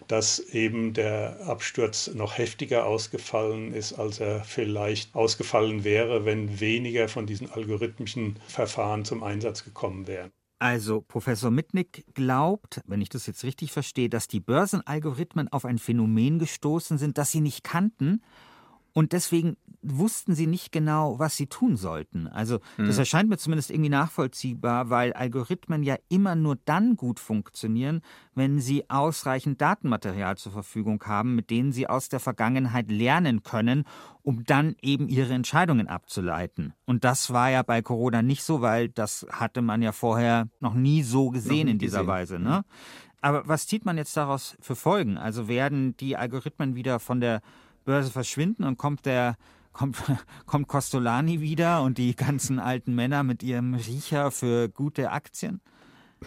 dass 0.07 0.39
eben 0.39 0.93
der 0.93 1.39
Absturz 1.47 2.11
noch 2.13 2.37
heftiger 2.37 2.85
ausgefallen 2.85 3.73
ist, 3.73 3.93
als 3.93 4.19
er 4.19 4.43
vielleicht 4.43 5.15
ausgefallen 5.15 5.83
wäre, 5.83 6.25
wenn 6.25 6.59
weniger 6.59 7.07
von 7.07 7.25
diesen 7.25 7.51
algorithmischen 7.51 8.37
Verfahren 8.47 9.05
zum 9.05 9.23
Einsatz 9.23 9.63
gekommen 9.63 10.07
wären. 10.07 10.31
Also 10.59 11.01
Professor 11.01 11.51
Mitnick 11.51 12.05
glaubt, 12.13 12.81
wenn 12.85 13.01
ich 13.01 13.09
das 13.09 13.27
jetzt 13.27 13.43
richtig 13.43 13.71
verstehe, 13.71 14.09
dass 14.09 14.27
die 14.27 14.39
Börsenalgorithmen 14.39 15.49
auf 15.49 15.65
ein 15.65 15.77
Phänomen 15.77 16.39
gestoßen 16.39 16.97
sind, 16.97 17.17
das 17.17 17.31
sie 17.31 17.41
nicht 17.41 17.63
kannten 17.63 18.21
und 18.95 19.11
deswegen 19.11 19.57
wussten 19.81 20.35
sie 20.35 20.47
nicht 20.47 20.71
genau, 20.71 21.19
was 21.19 21.35
sie 21.35 21.47
tun 21.47 21.75
sollten. 21.75 22.27
Also 22.27 22.59
das 22.77 22.95
hm. 22.95 22.99
erscheint 22.99 23.29
mir 23.29 23.37
zumindest 23.37 23.69
irgendwie 23.69 23.89
nachvollziehbar, 23.89 24.89
weil 24.89 25.11
Algorithmen 25.11 25.83
ja 25.83 25.97
immer 26.07 26.35
nur 26.35 26.57
dann 26.63 26.95
gut 26.95 27.19
funktionieren, 27.19 28.01
wenn 28.35 28.61
sie 28.61 28.89
ausreichend 28.89 29.59
Datenmaterial 29.59 30.37
zur 30.37 30.53
Verfügung 30.53 31.03
haben, 31.05 31.35
mit 31.35 31.49
denen 31.49 31.73
sie 31.73 31.87
aus 31.87 32.07
der 32.07 32.21
Vergangenheit 32.21 32.89
lernen 32.89 33.43
können, 33.43 33.83
um 34.23 34.45
dann 34.45 34.77
eben 34.81 35.09
ihre 35.09 35.33
Entscheidungen 35.33 35.87
abzuleiten. 35.87 36.73
Und 36.85 37.03
das 37.03 37.33
war 37.33 37.51
ja 37.51 37.63
bei 37.63 37.81
Corona 37.81 38.21
nicht 38.21 38.45
so, 38.45 38.61
weil 38.61 38.87
das 38.87 39.27
hatte 39.29 39.61
man 39.61 39.81
ja 39.81 39.91
vorher 39.91 40.47
noch 40.61 40.73
nie 40.73 41.03
so 41.03 41.31
gesehen 41.31 41.65
nie 41.65 41.71
in 41.73 41.79
dieser 41.79 41.99
gesehen. 41.99 42.07
Weise. 42.07 42.39
Ne? 42.39 42.63
Aber 43.19 43.45
was 43.45 43.67
zieht 43.67 43.83
man 43.83 43.97
jetzt 43.97 44.15
daraus 44.15 44.55
für 44.61 44.77
Folgen? 44.77 45.17
Also 45.17 45.49
werden 45.49 45.97
die 45.97 46.15
Algorithmen 46.15 46.75
wieder 46.75 46.99
von 47.01 47.19
der 47.19 47.41
Börse 47.85 48.11
verschwinden 48.11 48.63
und 48.63 48.77
kommt 48.77 49.05
der 49.05 49.37
kommt, 49.71 49.97
kommt 50.45 50.67
Costolani 50.67 51.39
wieder 51.41 51.83
und 51.83 51.97
die 51.97 52.15
ganzen 52.15 52.59
alten 52.59 52.93
Männer 52.95 53.23
mit 53.23 53.43
ihrem 53.43 53.75
Riecher 53.75 54.31
für 54.31 54.69
gute 54.69 55.11
Aktien? 55.11 55.61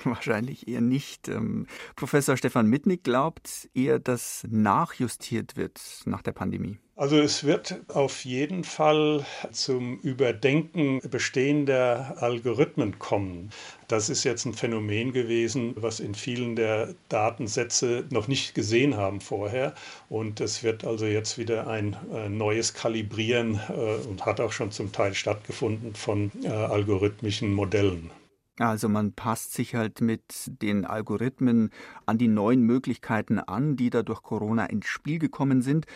Wahrscheinlich 0.05 0.69
eher 0.69 0.81
nicht. 0.81 1.29
Ähm, 1.29 1.67
Professor 1.97 2.37
Stefan 2.37 2.67
Mitnick 2.67 3.05
glaubt 3.05 3.69
eher, 3.75 3.99
dass 3.99 4.47
nachjustiert 4.51 5.57
wird 5.57 5.81
nach 6.05 6.23
der 6.23 6.33
Pandemie. 6.33 6.79
Also 6.99 7.17
es 7.17 7.45
wird 7.45 7.81
auf 7.95 8.25
jeden 8.25 8.65
Fall 8.65 9.25
zum 9.53 10.01
Überdenken 10.01 11.01
bestehender 11.09 12.17
Algorithmen 12.19 12.99
kommen. 12.99 13.51
Das 13.87 14.09
ist 14.09 14.25
jetzt 14.25 14.47
ein 14.47 14.53
Phänomen 14.53 15.13
gewesen, 15.13 15.75
was 15.77 16.01
in 16.01 16.17
vielen 16.17 16.57
der 16.57 16.97
Datensätze 17.09 18.05
noch 18.11 18.27
nicht 18.27 18.53
gesehen 18.53 18.97
haben 18.97 19.21
vorher. 19.21 19.75
Und 20.09 20.41
es 20.41 20.65
wird 20.65 20.85
also 20.85 21.07
jetzt 21.07 21.39
wieder 21.39 21.69
ein 21.69 21.97
äh, 22.13 22.29
neues 22.29 22.75
Kalibrieren 22.75 23.61
äh, 23.69 24.09
und 24.09 24.27
hat 24.27 24.41
auch 24.41 24.51
schon 24.51 24.73
zum 24.73 24.91
Teil 24.91 25.15
stattgefunden 25.15 25.95
von 25.95 26.33
äh, 26.43 26.49
algorithmischen 26.49 27.55
Modellen. 27.55 28.11
Also 28.59 28.89
man 28.89 29.13
passt 29.13 29.53
sich 29.53 29.75
halt 29.75 30.01
mit 30.01 30.51
den 30.63 30.85
Algorithmen 30.85 31.71
an 32.07 32.19
die 32.19 32.29
neuen 32.29 32.63
Möglichkeiten 32.63 33.39
an, 33.39 33.77
die 33.77 33.91
da 33.91 34.03
durch 34.03 34.23
Corona 34.23 34.67
ins 34.67 34.87
Spiel 34.87 35.19
gekommen 35.19 35.63
sind. 35.63 35.87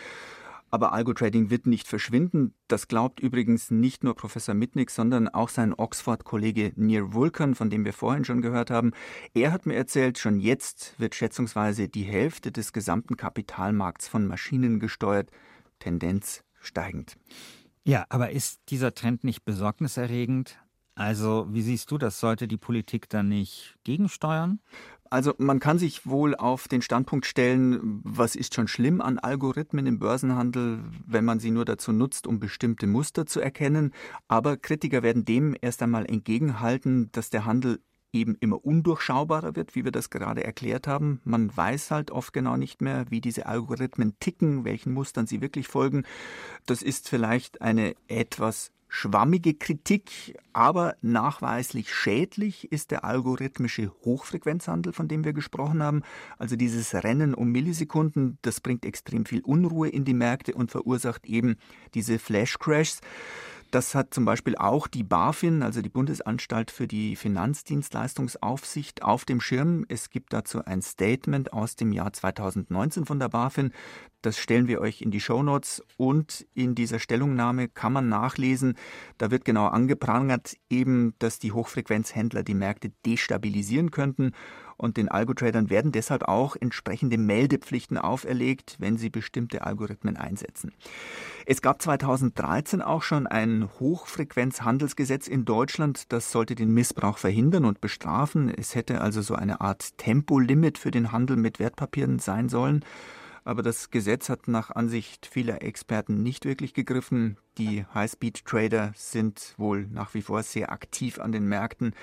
Aber 0.71 0.91
Algotrading 0.91 1.51
wird 1.51 1.67
nicht 1.67 1.87
verschwinden. 1.87 2.55
Das 2.67 2.87
glaubt 2.87 3.19
übrigens 3.19 3.69
nicht 3.69 4.03
nur 4.03 4.15
Professor 4.15 4.55
Mitnick, 4.55 4.89
sondern 4.89 5.27
auch 5.27 5.49
sein 5.49 5.71
Oxford-Kollege 5.71 6.73
Nir 6.75 7.13
Vulkan, 7.13 7.53
von 7.53 7.69
dem 7.69 7.85
wir 7.85 7.93
vorhin 7.93 8.25
schon 8.25 8.41
gehört 8.41 8.71
haben. 8.71 8.91
Er 9.35 9.51
hat 9.51 9.67
mir 9.67 9.75
erzählt, 9.75 10.17
schon 10.17 10.39
jetzt 10.39 10.95
wird 10.97 11.13
schätzungsweise 11.13 11.89
die 11.89 12.01
Hälfte 12.01 12.51
des 12.51 12.73
gesamten 12.73 13.17
Kapitalmarkts 13.17 14.07
von 14.07 14.25
Maschinen 14.25 14.79
gesteuert. 14.79 15.29
Tendenz 15.77 16.43
steigend. 16.59 17.17
Ja, 17.83 18.05
aber 18.09 18.31
ist 18.31 18.61
dieser 18.69 18.95
Trend 18.95 19.23
nicht 19.23 19.45
besorgniserregend? 19.45 20.57
Also, 20.95 21.47
wie 21.49 21.61
siehst 21.61 21.89
du 21.91 21.97
das? 21.97 22.19
Sollte 22.19 22.47
die 22.47 22.57
Politik 22.57 23.09
da 23.09 23.23
nicht 23.23 23.75
gegensteuern? 23.83 24.59
Also 25.09 25.35
man 25.37 25.59
kann 25.59 25.77
sich 25.77 26.07
wohl 26.07 26.33
auf 26.33 26.67
den 26.67 26.81
Standpunkt 26.81 27.27
stellen, 27.27 28.01
was 28.03 28.35
ist 28.35 28.55
schon 28.55 28.67
schlimm 28.67 28.99
an 28.99 29.19
Algorithmen 29.19 29.85
im 29.85 29.99
Börsenhandel, 29.99 30.79
wenn 31.05 31.23
man 31.23 31.39
sie 31.39 31.51
nur 31.51 31.65
dazu 31.65 31.91
nutzt, 31.91 32.25
um 32.25 32.39
bestimmte 32.39 32.87
Muster 32.87 33.27
zu 33.27 33.39
erkennen. 33.39 33.91
Aber 34.27 34.57
Kritiker 34.57 35.03
werden 35.03 35.23
dem 35.23 35.55
erst 35.61 35.83
einmal 35.83 36.07
entgegenhalten, 36.07 37.11
dass 37.11 37.29
der 37.29 37.45
Handel 37.45 37.79
eben 38.11 38.35
immer 38.39 38.65
undurchschaubarer 38.65 39.55
wird, 39.55 39.75
wie 39.75 39.83
wir 39.83 39.91
das 39.91 40.09
gerade 40.09 40.43
erklärt 40.43 40.87
haben. 40.87 41.21
Man 41.25 41.55
weiß 41.55 41.91
halt 41.91 42.09
oft 42.09 42.33
genau 42.33 42.57
nicht 42.57 42.81
mehr, 42.81 43.05
wie 43.09 43.21
diese 43.21 43.45
Algorithmen 43.45 44.17
ticken, 44.19 44.65
welchen 44.65 44.93
Mustern 44.93 45.27
sie 45.27 45.41
wirklich 45.41 45.67
folgen. 45.67 46.05
Das 46.65 46.81
ist 46.81 47.07
vielleicht 47.07 47.61
eine 47.61 47.93
etwas 48.07 48.71
Schwammige 48.95 49.55
Kritik, 49.55 50.37
aber 50.53 50.95
nachweislich 51.01 51.91
schädlich 51.91 52.71
ist 52.71 52.91
der 52.91 53.03
algorithmische 53.03 53.91
Hochfrequenzhandel, 54.05 54.93
von 54.93 55.07
dem 55.07 55.23
wir 55.25 55.33
gesprochen 55.33 55.81
haben. 55.81 56.03
Also 56.37 56.55
dieses 56.55 56.93
Rennen 56.93 57.33
um 57.33 57.51
Millisekunden, 57.51 58.37
das 58.43 58.61
bringt 58.61 58.85
extrem 58.85 59.25
viel 59.25 59.41
Unruhe 59.41 59.89
in 59.89 60.05
die 60.05 60.13
Märkte 60.13 60.53
und 60.53 60.69
verursacht 60.69 61.25
eben 61.25 61.55
diese 61.95 62.19
Flash-Crashs. 62.19 63.01
Das 63.73 63.95
hat 63.95 64.13
zum 64.13 64.23
Beispiel 64.23 64.55
auch 64.55 64.85
die 64.85 65.01
BaFin, 65.01 65.63
also 65.63 65.81
die 65.81 65.89
Bundesanstalt 65.89 66.69
für 66.69 66.85
die 66.85 67.15
Finanzdienstleistungsaufsicht, 67.15 69.01
auf 69.01 69.25
dem 69.25 69.41
Schirm. 69.41 69.83
Es 69.89 70.11
gibt 70.11 70.31
dazu 70.31 70.63
ein 70.63 70.83
Statement 70.83 71.53
aus 71.53 71.75
dem 71.75 71.91
Jahr 71.91 72.13
2019 72.13 73.07
von 73.07 73.17
der 73.17 73.29
BaFin. 73.29 73.71
Das 74.21 74.37
stellen 74.37 74.67
wir 74.67 74.79
euch 74.79 75.01
in 75.01 75.09
die 75.09 75.19
Shownotes 75.19 75.83
und 75.97 76.45
in 76.53 76.75
dieser 76.75 76.99
Stellungnahme 76.99 77.67
kann 77.67 77.93
man 77.93 78.09
nachlesen. 78.09 78.75
Da 79.17 79.31
wird 79.31 79.43
genau 79.43 79.65
angeprangert 79.65 80.55
eben, 80.69 81.15
dass 81.17 81.39
die 81.39 81.51
Hochfrequenzhändler 81.51 82.43
die 82.43 82.53
Märkte 82.53 82.91
destabilisieren 83.07 83.89
könnten 83.89 84.33
und 84.83 84.97
den 84.97 85.07
Algotradern 85.07 85.69
werden 85.69 85.91
deshalb 85.91 86.23
auch 86.23 86.55
entsprechende 86.55 87.17
Meldepflichten 87.17 87.97
auferlegt, 87.97 88.75
wenn 88.79 88.97
sie 88.97 89.09
bestimmte 89.09 89.65
Algorithmen 89.65 90.17
einsetzen. 90.17 90.73
Es 91.45 91.61
gab 91.61 91.81
2013 91.81 92.81
auch 92.81 93.01
schon 93.01 93.25
ein 93.25 93.69
Hochfrequenzhandelsgesetz 93.79 95.27
in 95.27 95.45
Deutschland, 95.45 96.11
das 96.11 96.31
sollte 96.31 96.55
den 96.55 96.73
Missbrauch 96.73 97.17
verhindern 97.17 97.65
und 97.65 97.81
bestrafen. 97.81 98.49
Es 98.49 98.75
hätte 98.75 99.01
also 99.01 99.21
so 99.21 99.35
eine 99.35 99.61
Art 99.61 99.97
Tempolimit 99.97 100.77
für 100.77 100.91
den 100.91 101.11
Handel 101.11 101.37
mit 101.37 101.59
Wertpapieren 101.59 102.19
sein 102.19 102.49
sollen. 102.49 102.83
Aber 103.45 103.61
das 103.61 103.89
Gesetz 103.89 104.29
hat 104.29 104.47
nach 104.47 104.71
Ansicht 104.71 105.25
vieler 105.25 105.61
Experten 105.61 106.23
nicht 106.23 106.45
wirklich 106.45 106.73
gegriffen. 106.73 107.37
Die 107.57 107.85
High-Speed-Trader 107.93 108.93
sind 108.95 109.53
wohl 109.57 109.85
nach 109.87 110.13
wie 110.13 110.21
vor 110.21 110.41
sehr 110.43 110.71
aktiv 110.71 111.19
an 111.19 111.33
den 111.33 111.45
Märkten. 111.45 111.93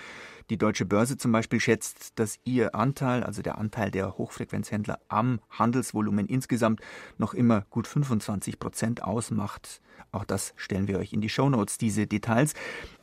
Die 0.50 0.58
Deutsche 0.58 0.84
Börse 0.84 1.16
zum 1.16 1.32
Beispiel 1.32 1.58
schätzt, 1.58 2.18
dass 2.18 2.38
ihr 2.44 2.74
Anteil, 2.74 3.22
also 3.22 3.40
der 3.40 3.56
Anteil 3.56 3.90
der 3.90 4.18
Hochfrequenzhändler 4.18 5.00
am 5.08 5.40
Handelsvolumen 5.48 6.26
insgesamt, 6.26 6.80
noch 7.16 7.32
immer 7.32 7.62
gut 7.70 7.86
25 7.86 8.58
Prozent 8.58 9.02
ausmacht. 9.02 9.80
Auch 10.12 10.24
das 10.24 10.52
stellen 10.56 10.88
wir 10.88 10.98
euch 10.98 11.12
in 11.12 11.20
die 11.20 11.28
Shownotes, 11.28 11.78
diese 11.78 12.06
Details. 12.06 12.54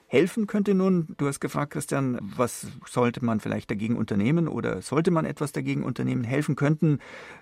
Helfen 0.10 0.48
könnte 0.48 0.74
nun, 0.74 1.14
du 1.18 1.28
hast 1.28 1.42
gefragt, 1.42 1.74
Christian, 1.74 2.18
was 2.22 2.68
sollte 2.86 3.24
man 3.26 3.42
vielleicht 3.42 3.70
dagegen 3.70 3.98
unternehmen 3.98 4.48
oder 4.48 4.82
sollte 4.82 5.12
man 5.12 5.26
etwas 5.26 5.52
dagegen 5.52 5.84
unternehmen? 5.84 6.24
Helfen 6.24 6.56
könnten 6.56 7.00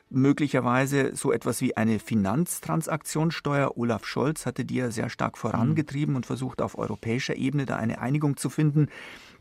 möglicherweise 0.09 1.15
so 1.15 1.31
etwas 1.31 1.61
wie 1.61 1.77
eine 1.77 1.99
Finanztransaktionssteuer. 1.99 3.77
Olaf 3.77 4.05
Scholz 4.05 4.47
hatte 4.47 4.65
die 4.65 4.77
ja 4.77 4.89
sehr 4.89 5.09
stark 5.09 5.37
vorangetrieben 5.37 6.15
und 6.15 6.25
versucht 6.25 6.59
auf 6.59 6.75
europäischer 6.75 7.35
Ebene 7.35 7.67
da 7.67 7.75
eine 7.75 8.01
Einigung 8.01 8.35
zu 8.35 8.49
finden. 8.49 8.87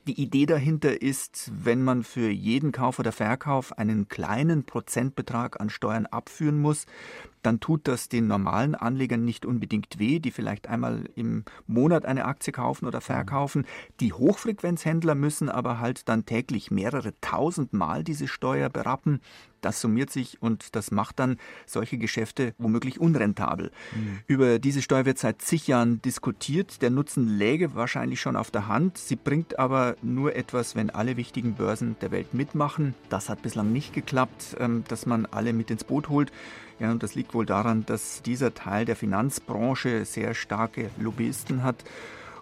Die 0.07 0.21
Idee 0.21 0.45
dahinter 0.45 1.01
ist, 1.01 1.51
wenn 1.55 1.83
man 1.83 2.03
für 2.03 2.29
jeden 2.29 2.73
Kauf 2.73 2.99
oder 2.99 3.11
Verkauf 3.11 3.79
einen 3.79 4.07
kleinen 4.07 4.64
Prozentbetrag 4.64 5.62
an 5.62 5.71
Steuern 5.71 6.05
abführen 6.05 6.61
muss, 6.61 6.85
dann 7.43 7.59
tut 7.59 7.88
das 7.88 8.11
den 8.11 8.27
normalen 8.27 8.75
Anlegern 8.75 9.25
nicht 9.25 9.47
unbedingt 9.47 9.99
weh, 9.99 10.19
die 10.19 10.31
vielleicht 10.31 10.69
einmal 10.69 11.09
im 11.14 11.45
Monat 11.67 12.05
eine 12.05 12.27
Aktie 12.27 12.53
kaufen 12.53 12.85
oder 12.85 13.01
verkaufen. 13.01 13.67
Die 14.01 14.12
Hochfrequenzhändler 14.12 15.14
müssen 15.14 15.49
aber 15.49 15.79
halt 15.79 16.07
dann 16.07 16.27
täglich 16.27 16.71
mehrere 16.71 17.19
tausend 17.23 17.73
Mal 17.73 18.05
diese 18.05 18.29
Steuer 18.29 18.69
berappen. 18.69 19.23
Das 19.64 19.81
summiert 19.81 20.11
sich 20.11 20.42
und 20.42 20.77
das 20.77 20.90
macht 20.90 21.18
dann 21.18 21.38
solche 21.66 21.96
Geschäfte 21.96 22.55
womöglich 22.59 23.00
unrentabel. 23.00 23.70
Mhm. 23.94 24.20
Über 24.27 24.59
diese 24.59 24.83
Steuer 24.83 25.07
wird 25.07 25.18
seit 25.18 25.40
zig 25.40 25.66
Jahren 25.66 26.03
diskutiert. 26.03 26.83
Der 26.83 26.90
Nutzen 26.90 27.29
läge 27.29 27.74
wahrscheinlich 27.74 28.20
schon 28.20 28.37
auf 28.37 28.50
der 28.50 28.68
Hand. 28.68 28.98
Sie 28.98 29.16
bringt 29.16 29.59
aber 29.59 29.96
nur 30.03 30.37
etwas, 30.37 30.77
wenn 30.77 30.90
alle 30.90 31.16
wichtigen 31.16 31.55
Börsen 31.55 31.96
der 32.00 32.11
Welt 32.11 32.35
mitmachen. 32.35 32.94
Das 33.09 33.29
hat 33.29 33.42
bislang 33.42 33.72
nicht 33.72 33.94
geklappt, 33.94 34.57
ähm, 34.59 34.85
dass 34.88 35.07
man 35.07 35.27
alle 35.27 35.53
mit 35.53 35.70
ins 35.70 35.85
Boot 35.85 36.09
holt. 36.09 36.31
Ja, 36.78 36.91
und 36.91 37.03
das 37.03 37.14
liegt 37.14 37.34
wohl 37.34 37.47
daran, 37.47 37.86
dass 37.86 38.22
dieser 38.22 38.53
Teil 38.53 38.84
der 38.84 38.97
Finanzbranche 38.97 40.05
sehr 40.05 40.34
starke 40.34 40.91
Lobbyisten 40.99 41.62
hat 41.62 41.84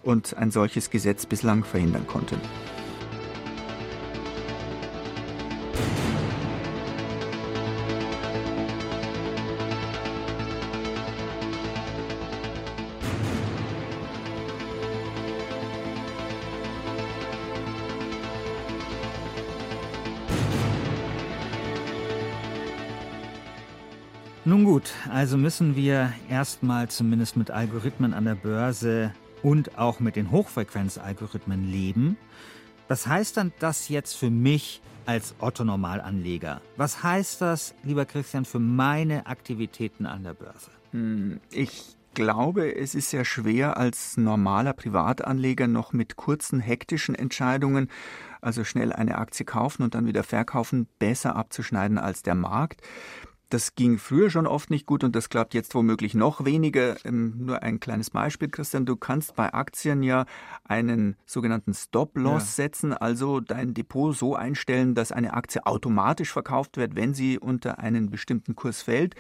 und 0.02 0.36
ein 0.36 0.50
solches 0.50 0.90
Gesetz 0.90 1.26
bislang 1.26 1.64
verhindern 1.64 2.06
konnte. 2.06 2.36
Nun 24.44 24.64
gut, 24.64 24.92
also 25.08 25.36
müssen 25.36 25.76
wir 25.76 26.12
erstmal 26.28 26.88
zumindest 26.88 27.36
mit 27.36 27.52
Algorithmen 27.52 28.12
an 28.12 28.24
der 28.24 28.34
Börse 28.34 29.14
und 29.40 29.78
auch 29.78 30.00
mit 30.00 30.16
den 30.16 30.32
Hochfrequenzalgorithmen 30.32 31.70
leben. 31.70 32.16
Was 32.88 33.06
heißt 33.06 33.36
dann 33.36 33.52
das 33.60 33.88
jetzt 33.88 34.14
für 34.16 34.30
mich 34.30 34.82
als 35.06 35.36
Otto-Normalanleger? 35.38 36.60
Was 36.76 37.04
heißt 37.04 37.40
das, 37.40 37.72
lieber 37.84 38.04
Christian, 38.04 38.44
für 38.44 38.58
meine 38.58 39.26
Aktivitäten 39.26 40.06
an 40.06 40.24
der 40.24 40.34
Börse? 40.34 40.72
Hm, 40.90 41.38
ich 41.52 41.96
glaube, 42.14 42.74
es 42.74 42.96
ist 42.96 43.10
sehr 43.10 43.24
schwer 43.24 43.76
als 43.76 44.16
normaler 44.16 44.72
Privatanleger 44.72 45.68
noch 45.68 45.92
mit 45.92 46.16
kurzen, 46.16 46.58
hektischen 46.58 47.14
Entscheidungen, 47.14 47.88
also 48.40 48.64
schnell 48.64 48.92
eine 48.92 49.18
Aktie 49.18 49.46
kaufen 49.46 49.84
und 49.84 49.94
dann 49.94 50.06
wieder 50.06 50.24
verkaufen, 50.24 50.88
besser 50.98 51.36
abzuschneiden 51.36 51.96
als 51.96 52.24
der 52.24 52.34
Markt. 52.34 52.82
Das 53.52 53.74
ging 53.74 53.98
früher 53.98 54.30
schon 54.30 54.46
oft 54.46 54.70
nicht 54.70 54.86
gut 54.86 55.04
und 55.04 55.14
das 55.14 55.28
klappt 55.28 55.52
jetzt 55.52 55.74
womöglich 55.74 56.14
noch 56.14 56.46
weniger. 56.46 56.96
Ähm, 57.04 57.34
nur 57.36 57.62
ein 57.62 57.80
kleines 57.80 58.08
Beispiel, 58.08 58.48
Christian. 58.48 58.86
Du 58.86 58.96
kannst 58.96 59.36
bei 59.36 59.52
Aktien 59.52 60.02
ja 60.02 60.24
einen 60.64 61.16
sogenannten 61.26 61.74
Stop-Loss 61.74 62.56
ja. 62.56 62.64
setzen, 62.64 62.94
also 62.94 63.40
dein 63.40 63.74
Depot 63.74 64.16
so 64.16 64.34
einstellen, 64.34 64.94
dass 64.94 65.12
eine 65.12 65.34
Aktie 65.34 65.66
automatisch 65.66 66.32
verkauft 66.32 66.78
wird, 66.78 66.96
wenn 66.96 67.12
sie 67.12 67.38
unter 67.38 67.78
einen 67.78 68.08
bestimmten 68.08 68.56
Kurs 68.56 68.80
fällt. 68.80 69.16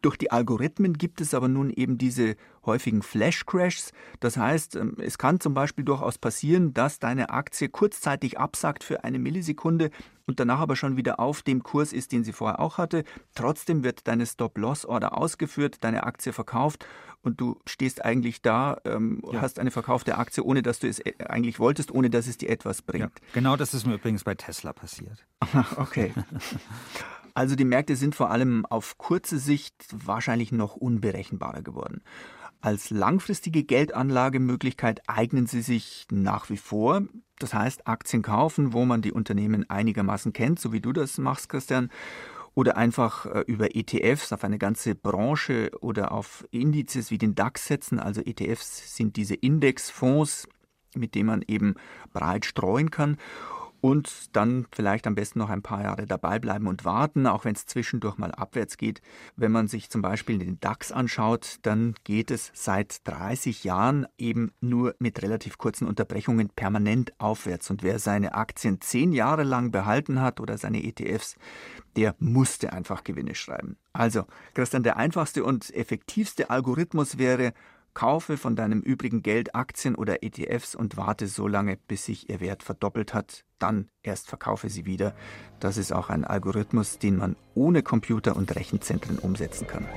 Durch 0.00 0.16
die 0.16 0.30
Algorithmen 0.30 0.92
gibt 0.94 1.20
es 1.20 1.34
aber 1.34 1.48
nun 1.48 1.70
eben 1.70 1.98
diese 1.98 2.36
häufigen 2.64 3.02
Flash-Crashs. 3.02 3.92
Das 4.20 4.36
heißt, 4.36 4.76
ähm, 4.76 4.96
es 4.98 5.18
kann 5.18 5.40
zum 5.40 5.54
Beispiel 5.54 5.84
durchaus 5.84 6.18
passieren, 6.18 6.72
dass 6.72 6.98
deine 6.98 7.30
Aktie 7.30 7.68
kurzzeitig 7.68 8.38
absackt 8.38 8.84
für 8.84 9.02
eine 9.04 9.18
Millisekunde 9.18 9.90
und 10.26 10.38
danach 10.38 10.60
aber 10.60 10.76
schon 10.76 10.96
wieder 10.96 11.18
auf 11.18 11.42
dem 11.42 11.62
Kurs 11.62 11.92
ist, 11.92 12.12
den 12.12 12.22
sie 12.22 12.32
vorher 12.32 12.60
auch 12.60 12.78
hatte. 12.78 13.02
Trotzdem 13.34 13.82
wird 13.82 14.06
deine 14.06 14.26
Stop-Loss-Order 14.26 15.16
ausgeführt, 15.16 15.78
deine 15.80 16.04
Aktie 16.04 16.32
verkauft 16.32 16.86
und 17.22 17.40
du 17.40 17.60
stehst 17.66 18.04
eigentlich 18.04 18.42
da, 18.42 18.78
ähm, 18.84 19.22
ja. 19.32 19.40
hast 19.40 19.58
eine 19.58 19.70
verkaufte 19.70 20.18
Aktie, 20.18 20.44
ohne 20.44 20.62
dass 20.62 20.78
du 20.78 20.88
es 20.88 21.00
äh, 21.00 21.14
eigentlich 21.28 21.58
wolltest, 21.58 21.90
ohne 21.90 22.10
dass 22.10 22.26
es 22.26 22.38
dir 22.38 22.50
etwas 22.50 22.82
bringt. 22.82 23.04
Ja, 23.04 23.26
genau 23.32 23.56
das 23.56 23.74
ist 23.74 23.86
mir 23.86 23.94
übrigens 23.94 24.22
bei 24.22 24.34
Tesla 24.34 24.72
passiert. 24.72 25.26
okay. 25.76 26.12
Also 27.38 27.54
die 27.54 27.64
Märkte 27.64 27.94
sind 27.94 28.16
vor 28.16 28.32
allem 28.32 28.66
auf 28.66 28.98
kurze 28.98 29.38
Sicht 29.38 29.86
wahrscheinlich 29.92 30.50
noch 30.50 30.74
unberechenbarer 30.74 31.62
geworden. 31.62 32.02
Als 32.60 32.90
langfristige 32.90 33.62
Geldanlagemöglichkeit 33.62 35.08
eignen 35.08 35.46
sie 35.46 35.62
sich 35.62 36.08
nach 36.10 36.50
wie 36.50 36.56
vor. 36.56 37.02
Das 37.38 37.54
heißt, 37.54 37.86
Aktien 37.86 38.22
kaufen, 38.22 38.72
wo 38.72 38.84
man 38.84 39.02
die 39.02 39.12
Unternehmen 39.12 39.70
einigermaßen 39.70 40.32
kennt, 40.32 40.58
so 40.58 40.72
wie 40.72 40.80
du 40.80 40.92
das 40.92 41.16
machst, 41.18 41.48
Christian, 41.48 41.90
oder 42.56 42.76
einfach 42.76 43.26
äh, 43.26 43.44
über 43.46 43.76
ETFs 43.76 44.32
auf 44.32 44.42
eine 44.42 44.58
ganze 44.58 44.96
Branche 44.96 45.70
oder 45.80 46.10
auf 46.10 46.44
Indizes 46.50 47.12
wie 47.12 47.18
den 47.18 47.36
DAX 47.36 47.68
setzen. 47.68 48.00
Also 48.00 48.20
ETFs 48.20 48.96
sind 48.96 49.14
diese 49.14 49.36
Indexfonds, 49.36 50.48
mit 50.96 51.14
denen 51.14 51.28
man 51.28 51.44
eben 51.46 51.76
breit 52.12 52.46
streuen 52.46 52.90
kann 52.90 53.16
und 53.80 54.36
dann 54.36 54.66
vielleicht 54.72 55.06
am 55.06 55.14
besten 55.14 55.38
noch 55.38 55.50
ein 55.50 55.62
paar 55.62 55.82
Jahre 55.82 56.06
dabei 56.06 56.38
bleiben 56.38 56.66
und 56.66 56.84
warten, 56.84 57.26
auch 57.26 57.44
wenn 57.44 57.54
es 57.54 57.66
zwischendurch 57.66 58.18
mal 58.18 58.32
abwärts 58.32 58.76
geht. 58.76 59.00
Wenn 59.36 59.52
man 59.52 59.68
sich 59.68 59.90
zum 59.90 60.02
Beispiel 60.02 60.38
den 60.38 60.60
DAX 60.60 60.92
anschaut, 60.92 61.58
dann 61.62 61.94
geht 62.04 62.30
es 62.30 62.50
seit 62.54 63.06
30 63.06 63.64
Jahren 63.64 64.06
eben 64.18 64.52
nur 64.60 64.94
mit 64.98 65.22
relativ 65.22 65.58
kurzen 65.58 65.86
Unterbrechungen 65.86 66.48
permanent 66.48 67.12
aufwärts. 67.18 67.70
Und 67.70 67.82
wer 67.82 67.98
seine 67.98 68.34
Aktien 68.34 68.80
zehn 68.80 69.12
Jahre 69.12 69.44
lang 69.44 69.70
behalten 69.70 70.20
hat 70.20 70.40
oder 70.40 70.58
seine 70.58 70.82
ETFs, 70.82 71.36
der 71.96 72.14
musste 72.18 72.72
einfach 72.72 73.04
Gewinne 73.04 73.34
schreiben. 73.34 73.76
Also, 73.92 74.24
Christian, 74.54 74.82
der 74.82 74.96
einfachste 74.96 75.42
und 75.44 75.74
effektivste 75.74 76.50
Algorithmus 76.50 77.18
wäre, 77.18 77.52
Kaufe 77.98 78.36
von 78.36 78.54
deinem 78.54 78.80
übrigen 78.80 79.24
Geld 79.24 79.56
Aktien 79.56 79.96
oder 79.96 80.22
ETFs 80.22 80.76
und 80.76 80.96
warte 80.96 81.26
so 81.26 81.48
lange, 81.48 81.76
bis 81.88 82.04
sich 82.04 82.30
ihr 82.30 82.38
Wert 82.38 82.62
verdoppelt 82.62 83.12
hat. 83.12 83.44
Dann 83.58 83.88
erst 84.04 84.28
verkaufe 84.28 84.68
sie 84.68 84.86
wieder. 84.86 85.16
Das 85.58 85.76
ist 85.76 85.92
auch 85.92 86.08
ein 86.08 86.24
Algorithmus, 86.24 87.00
den 87.00 87.16
man 87.16 87.34
ohne 87.54 87.82
Computer 87.82 88.36
und 88.36 88.54
Rechenzentren 88.54 89.18
umsetzen 89.18 89.66
kann. 89.66 89.88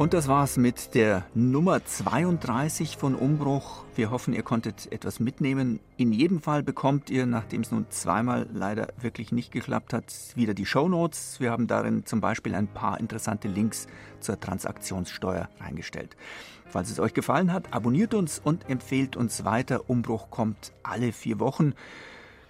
Und 0.00 0.14
das 0.14 0.28
war's 0.28 0.56
mit 0.56 0.94
der 0.94 1.26
Nummer 1.34 1.84
32 1.84 2.96
von 2.96 3.14
Umbruch. 3.14 3.84
Wir 3.94 4.10
hoffen, 4.10 4.32
ihr 4.32 4.42
konntet 4.42 4.90
etwas 4.90 5.20
mitnehmen. 5.20 5.78
In 5.98 6.10
jedem 6.10 6.40
Fall 6.40 6.62
bekommt 6.62 7.10
ihr, 7.10 7.26
nachdem 7.26 7.60
es 7.60 7.70
nun 7.70 7.84
zweimal 7.90 8.46
leider 8.50 8.88
wirklich 8.98 9.30
nicht 9.30 9.52
geklappt 9.52 9.92
hat, 9.92 10.06
wieder 10.34 10.54
die 10.54 10.64
Show 10.64 10.88
Notes. 10.88 11.38
Wir 11.38 11.50
haben 11.50 11.66
darin 11.66 12.06
zum 12.06 12.22
Beispiel 12.22 12.54
ein 12.54 12.66
paar 12.66 12.98
interessante 12.98 13.46
Links 13.46 13.88
zur 14.20 14.40
Transaktionssteuer 14.40 15.50
reingestellt. 15.60 16.16
Falls 16.64 16.90
es 16.90 16.98
euch 16.98 17.12
gefallen 17.12 17.52
hat, 17.52 17.74
abonniert 17.74 18.14
uns 18.14 18.40
und 18.42 18.70
empfehlt 18.70 19.16
uns 19.16 19.44
weiter. 19.44 19.90
Umbruch 19.90 20.30
kommt 20.30 20.72
alle 20.82 21.12
vier 21.12 21.38
Wochen. 21.40 21.74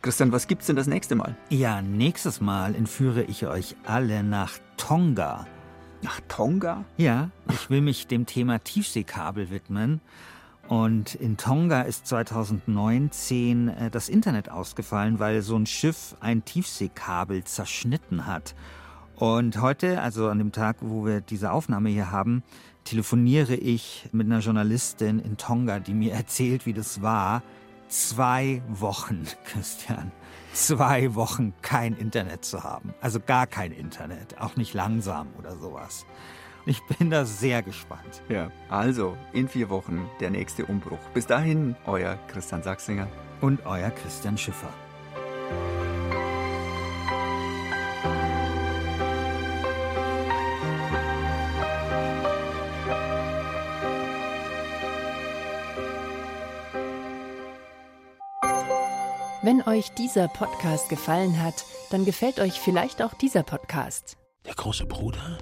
Christian, 0.02 0.30
was 0.30 0.46
gibt's 0.46 0.66
denn 0.66 0.76
das 0.76 0.86
nächste 0.86 1.16
Mal? 1.16 1.34
Ja, 1.48 1.82
nächstes 1.82 2.40
Mal 2.40 2.76
entführe 2.76 3.24
ich 3.24 3.48
euch 3.48 3.74
alle 3.86 4.22
nach 4.22 4.52
Tonga. 4.76 5.48
Nach 6.02 6.20
Tonga? 6.28 6.84
Ja, 6.96 7.30
ich 7.50 7.68
will 7.68 7.82
mich 7.82 8.06
dem 8.06 8.24
Thema 8.26 8.58
Tiefseekabel 8.58 9.50
widmen. 9.50 10.00
Und 10.66 11.14
in 11.16 11.36
Tonga 11.36 11.82
ist 11.82 12.06
2019 12.06 13.68
äh, 13.68 13.90
das 13.90 14.08
Internet 14.08 14.50
ausgefallen, 14.50 15.18
weil 15.18 15.42
so 15.42 15.56
ein 15.56 15.66
Schiff 15.66 16.14
ein 16.20 16.44
Tiefseekabel 16.44 17.44
zerschnitten 17.44 18.26
hat. 18.26 18.54
Und 19.16 19.60
heute, 19.60 20.00
also 20.00 20.28
an 20.28 20.38
dem 20.38 20.52
Tag, 20.52 20.76
wo 20.80 21.04
wir 21.04 21.20
diese 21.20 21.52
Aufnahme 21.52 21.90
hier 21.90 22.10
haben, 22.10 22.42
telefoniere 22.84 23.54
ich 23.54 24.08
mit 24.12 24.26
einer 24.26 24.38
Journalistin 24.38 25.18
in 25.18 25.36
Tonga, 25.36 25.80
die 25.80 25.92
mir 25.92 26.12
erzählt, 26.14 26.64
wie 26.66 26.72
das 26.72 27.02
war. 27.02 27.42
Zwei 27.88 28.62
Wochen, 28.68 29.24
Christian 29.44 30.12
zwei 30.52 31.14
Wochen 31.14 31.52
kein 31.62 31.96
Internet 31.96 32.44
zu 32.44 32.64
haben. 32.64 32.94
Also 33.00 33.20
gar 33.20 33.46
kein 33.46 33.72
Internet, 33.72 34.40
auch 34.40 34.56
nicht 34.56 34.74
langsam 34.74 35.28
oder 35.38 35.56
sowas. 35.56 36.06
Ich 36.66 36.82
bin 36.84 37.10
da 37.10 37.24
sehr 37.24 37.62
gespannt. 37.62 38.22
Ja, 38.28 38.50
also 38.68 39.16
in 39.32 39.48
vier 39.48 39.70
Wochen 39.70 40.08
der 40.20 40.30
nächste 40.30 40.66
Umbruch. 40.66 40.98
Bis 41.14 41.26
dahin, 41.26 41.74
euer 41.86 42.18
Christian 42.28 42.62
Sachsinger 42.62 43.08
und 43.40 43.64
euer 43.64 43.90
Christian 43.90 44.36
Schiffer. 44.36 44.68
Wenn 59.42 59.62
euch 59.62 59.88
dieser 59.92 60.28
Podcast 60.28 60.90
gefallen 60.90 61.42
hat, 61.42 61.64
dann 61.88 62.04
gefällt 62.04 62.40
euch 62.40 62.60
vielleicht 62.60 63.00
auch 63.00 63.14
dieser 63.14 63.42
Podcast. 63.42 64.18
Der 64.44 64.52
große 64.54 64.84
Bruder 64.84 65.38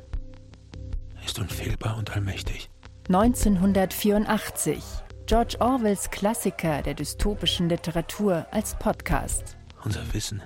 ist 1.27 1.37
unfehlbar 1.41 1.99
und 1.99 2.15
allmächtig. 2.15 2.71
1984. 3.09 4.85
George 5.27 5.57
Orwells 5.59 6.13
Klassiker 6.13 6.83
der 6.83 6.95
dystopischen 6.95 7.69
Literatur 7.69 8.47
als 8.53 8.79
Podcast. 8.79 9.57
Unser 9.83 10.15
Wissen, 10.15 10.43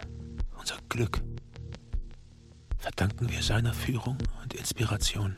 unser 0.59 0.77
Glück 0.89 1.23
verdanken 2.79 3.29
wir 3.29 3.43
seiner 3.43 3.75
Führung 3.75 4.17
und 4.43 4.55
Inspiration. 4.55 5.37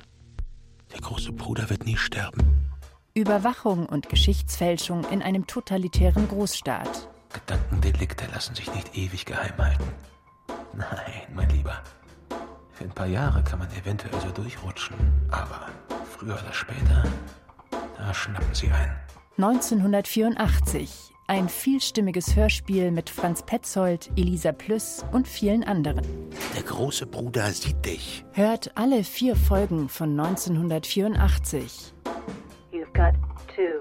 Der 0.92 1.00
große 1.00 1.32
Bruder 1.32 1.68
wird 1.68 1.84
nie 1.84 1.96
sterben. 1.96 2.70
Überwachung 3.12 3.86
und 3.86 4.08
Geschichtsfälschung 4.08 5.02
in 5.10 5.20
einem 5.20 5.48
totalitären 5.48 6.28
Großstaat. 6.28 7.08
Gedankendelikte 7.34 8.26
lassen 8.32 8.54
sich 8.54 8.72
nicht 8.72 8.96
ewig 8.96 9.26
geheim 9.26 9.56
halten. 9.58 9.84
Nein, 10.72 11.22
mein 11.34 11.48
Lieber. 11.50 11.82
Für 12.72 12.84
ein 12.84 12.90
paar 12.90 13.06
Jahre 13.06 13.42
kann 13.44 13.58
man 13.58 13.68
eventuell 13.72 14.18
so 14.20 14.30
durchrutschen, 14.30 14.96
aber 15.30 15.68
früher 16.16 16.34
oder 16.34 16.52
später, 16.52 17.04
da 17.96 18.14
schnappen 18.14 18.54
sie 18.54 18.70
ein. 18.70 18.96
1984. 19.36 21.12
Ein 21.26 21.48
vielstimmiges 21.48 22.36
Hörspiel 22.36 22.90
mit 22.90 23.08
Franz 23.08 23.42
Petzold, 23.42 24.10
Elisa 24.14 24.52
Plüss 24.52 25.04
und 25.12 25.26
vielen 25.26 25.64
anderen. 25.64 26.02
Der 26.54 26.62
große 26.62 27.06
Bruder 27.06 27.50
sieht 27.50 27.84
dich. 27.84 28.24
Hört 28.32 28.76
alle 28.76 29.04
vier 29.04 29.34
Folgen 29.34 29.88
von 29.88 30.18
1984. 30.20 31.94
You've 32.72 32.92
got 32.92 33.14
two. 33.56 33.80